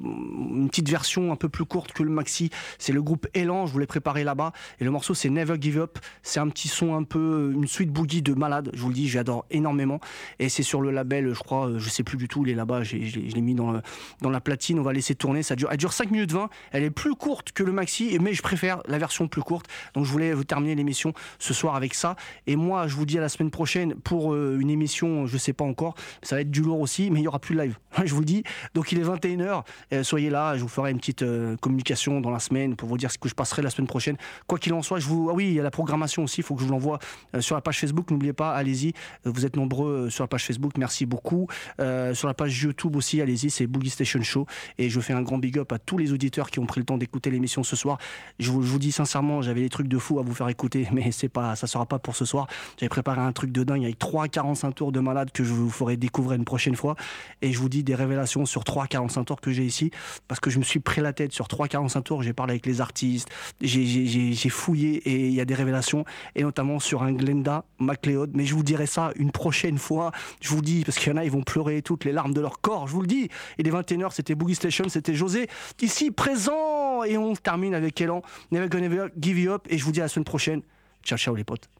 une 0.00 0.68
petite 0.68 0.88
version 0.88 1.32
un 1.32 1.36
peu 1.36 1.48
plus 1.48 1.64
courte 1.64 1.92
que 1.92 2.02
le 2.02 2.10
maxi. 2.10 2.50
C'est 2.78 2.92
le 2.92 3.02
groupe 3.02 3.26
Elan. 3.34 3.66
Je 3.66 3.72
vous 3.72 3.78
l'ai 3.78 3.86
préparé 3.86 4.24
là-bas. 4.24 4.52
Et 4.80 4.84
le 4.84 4.90
morceau 4.90 5.14
c'est 5.14 5.28
Never 5.30 5.56
Give 5.60 5.78
Up. 5.78 5.98
C'est 6.22 6.40
un 6.40 6.48
petit 6.48 6.68
son 6.68 6.94
un 6.94 7.02
peu 7.02 7.52
une 7.54 7.66
suite 7.66 7.90
boogie 7.90 8.22
de 8.22 8.32
malade. 8.34 8.70
Je 8.72 8.80
vous 8.80 8.88
le 8.88 8.94
dis 8.94 9.08
j'adore 9.08 9.44
énormément 9.50 9.89
et 10.38 10.48
c'est 10.48 10.62
sur 10.62 10.80
le 10.80 10.90
label 10.90 11.32
je 11.34 11.40
crois 11.40 11.68
euh, 11.68 11.78
je 11.78 11.88
sais 11.88 12.02
plus 12.02 12.16
du 12.16 12.28
tout 12.28 12.44
il 12.44 12.52
est 12.52 12.54
là-bas 12.54 12.82
je 12.82 12.96
l'ai 12.96 13.40
mis 13.40 13.54
dans, 13.54 13.80
dans 14.20 14.30
la 14.30 14.40
platine 14.40 14.78
on 14.78 14.82
va 14.82 14.92
laisser 14.92 15.14
tourner 15.14 15.42
ça 15.42 15.56
dure, 15.56 15.68
elle 15.70 15.78
dure 15.78 15.92
5 15.92 16.10
minutes 16.10 16.32
20 16.32 16.48
elle 16.72 16.82
est 16.84 16.90
plus 16.90 17.14
courte 17.14 17.52
que 17.52 17.62
le 17.62 17.72
maxi 17.72 18.18
mais 18.20 18.34
je 18.34 18.42
préfère 18.42 18.82
la 18.86 18.98
version 18.98 19.28
plus 19.28 19.42
courte. 19.42 19.66
Donc 19.94 20.04
je 20.04 20.10
voulais 20.10 20.34
terminer 20.44 20.74
l'émission 20.74 21.12
ce 21.38 21.54
soir 21.54 21.74
avec 21.74 21.94
ça. 21.94 22.16
Et 22.46 22.56
moi 22.56 22.86
je 22.86 22.94
vous 22.94 23.06
dis 23.06 23.18
à 23.18 23.20
la 23.20 23.28
semaine 23.28 23.50
prochaine 23.50 23.94
pour 23.94 24.32
euh, 24.32 24.58
une 24.60 24.70
émission 24.70 25.26
je 25.26 25.36
sais 25.38 25.52
pas 25.52 25.64
encore 25.64 25.94
ça 26.22 26.36
va 26.36 26.42
être 26.42 26.50
du 26.50 26.60
lourd 26.60 26.80
aussi 26.80 27.10
mais 27.10 27.20
il 27.20 27.24
y 27.24 27.28
aura 27.28 27.38
plus 27.38 27.54
de 27.54 27.62
live 27.62 27.78
je 28.04 28.14
vous 28.14 28.24
dis. 28.24 28.42
Donc 28.74 28.92
il 28.92 28.98
est 28.98 29.04
21h 29.04 29.64
soyez 30.02 30.30
là 30.30 30.56
je 30.56 30.62
vous 30.62 30.68
ferai 30.68 30.90
une 30.90 30.98
petite 30.98 31.22
euh, 31.22 31.56
communication 31.56 32.20
dans 32.20 32.30
la 32.30 32.38
semaine 32.38 32.76
pour 32.76 32.88
vous 32.88 32.98
dire 32.98 33.10
ce 33.10 33.18
que 33.18 33.28
je 33.28 33.34
passerai 33.34 33.62
la 33.62 33.70
semaine 33.70 33.86
prochaine. 33.86 34.16
Quoi 34.46 34.58
qu'il 34.58 34.72
en 34.74 34.82
soit 34.82 34.98
je 34.98 35.06
vous 35.06 35.28
ah 35.30 35.34
oui 35.34 35.48
il 35.48 35.54
y 35.54 35.60
a 35.60 35.62
la 35.62 35.70
programmation 35.70 36.24
aussi 36.24 36.40
il 36.40 36.44
faut 36.44 36.54
que 36.54 36.60
je 36.60 36.66
vous 36.66 36.72
l'envoie 36.72 36.98
euh, 37.34 37.40
sur 37.40 37.54
la 37.54 37.60
page 37.60 37.78
Facebook 37.78 38.10
n'oubliez 38.10 38.32
pas 38.32 38.52
allez-y 38.52 38.80
Euh, 39.26 39.30
vous 39.30 39.46
êtes 39.46 39.56
nombreux 39.56 39.79
euh, 39.86 40.10
sur 40.10 40.24
la 40.24 40.28
page 40.28 40.44
Facebook 40.44 40.72
merci 40.78 41.06
beaucoup. 41.06 41.46
Euh, 41.80 42.14
sur 42.14 42.28
la 42.28 42.34
page 42.34 42.62
YouTube 42.62 42.96
aussi 42.96 43.20
allez-y 43.20 43.50
c'est 43.50 43.66
Boogie 43.66 43.90
Station 43.90 44.22
Show. 44.22 44.46
Et 44.78 44.90
je 44.90 45.00
fais 45.00 45.12
un 45.12 45.22
grand 45.22 45.38
big 45.38 45.58
up 45.58 45.72
à 45.72 45.78
tous 45.78 45.98
les 45.98 46.12
auditeurs 46.12 46.50
qui 46.50 46.58
ont 46.58 46.66
pris 46.66 46.80
le 46.80 46.86
temps 46.86 46.98
d'écouter 46.98 47.30
l'émission 47.30 47.62
ce 47.62 47.76
soir. 47.76 47.98
Je 48.38 48.50
vous, 48.50 48.78
dis 48.78 48.92
sincèrement 48.92 49.42
j'avais 49.42 49.62
des 49.62 49.68
trucs 49.68 49.88
de 49.88 49.98
fou 49.98 50.18
à 50.18 50.22
vous 50.22 50.34
faire 50.34 50.48
écouter 50.48 50.88
mais 50.92 51.12
c'est 51.12 51.28
pas 51.28 51.56
ça 51.56 51.66
sera 51.66 51.86
pas 51.86 51.98
pour 51.98 52.16
ce 52.16 52.24
soir. 52.24 52.46
J'avais 52.78 52.88
préparé 52.88 53.20
un 53.20 53.32
truc 53.32 53.52
de 53.52 53.64
dingue 53.64 53.84
avec 53.84 53.98
3 53.98 54.28
45 54.28 54.72
tours 54.74 54.92
de 54.92 55.00
malade 55.00 55.30
que 55.32 55.44
je 55.44 55.52
vous 55.52 55.70
ferai 55.70 55.96
découvrir 55.96 56.36
une 56.36 56.44
prochaine 56.44 56.76
fois. 56.76 56.96
Et 57.42 57.52
je 57.52 57.58
vous 57.58 57.68
dis 57.68 57.82
des 57.82 57.94
révélations 57.94 58.46
sur 58.46 58.64
3 58.64 58.86
45 58.86 59.24
tours 59.24 59.40
que 59.40 59.50
j'ai 59.50 59.64
ici 59.64 59.90
parce 60.28 60.40
que 60.40 60.50
je 60.50 60.58
me 60.58 60.64
suis 60.64 60.80
pris 60.80 61.00
la 61.00 61.12
tête 61.12 61.32
sur 61.32 61.48
3 61.48 61.68
45 61.68 62.02
tours. 62.02 62.22
J'ai 62.22 62.32
parlé 62.32 62.52
avec 62.52 62.66
les 62.66 62.80
artistes 62.80 63.28
j'ai 63.60 64.48
fouillé 64.48 64.96
et 65.08 65.26
il 65.28 65.32
y 65.32 65.40
a 65.40 65.44
des 65.44 65.54
révélations 65.54 66.04
et 66.34 66.42
notamment 66.42 66.78
sur 66.78 67.02
un 67.02 67.12
Glenda 67.12 67.64
MacLeod. 67.78 68.30
Mais 68.34 68.44
je 68.44 68.54
vous 68.54 68.62
dirai 68.62 68.86
ça 68.86 69.12
une 69.16 69.30
prochaine 69.30 69.69
prochaine 69.70 69.78
fois. 69.78 70.12
Je 70.40 70.48
vous 70.48 70.62
dis, 70.62 70.84
parce 70.84 70.98
qu'il 70.98 71.12
y 71.12 71.14
en 71.14 71.16
a, 71.16 71.24
ils 71.24 71.30
vont 71.30 71.42
pleurer 71.42 71.82
toutes 71.82 72.04
les 72.04 72.12
larmes 72.12 72.34
de 72.34 72.40
leur 72.40 72.60
corps, 72.60 72.86
je 72.88 72.92
vous 72.92 73.02
le 73.02 73.06
dis. 73.06 73.28
Et 73.58 73.62
les 73.62 73.70
21h, 73.70 74.12
c'était 74.12 74.34
Boogie 74.34 74.54
Station, 74.54 74.88
c'était 74.88 75.14
José, 75.14 75.48
ici 75.80 76.10
présent. 76.10 77.04
Et 77.04 77.16
on 77.16 77.34
termine 77.34 77.74
avec 77.74 78.00
Elan, 78.00 78.22
Never 78.50 78.68
Gonna 78.68 79.08
Give 79.18 79.38
You 79.38 79.52
Up. 79.52 79.66
Et 79.70 79.78
je 79.78 79.84
vous 79.84 79.92
dis 79.92 80.00
à 80.00 80.04
la 80.04 80.08
semaine 80.08 80.24
prochaine. 80.24 80.62
Ciao, 81.02 81.18
ciao 81.18 81.34
les 81.34 81.44
potes. 81.44 81.79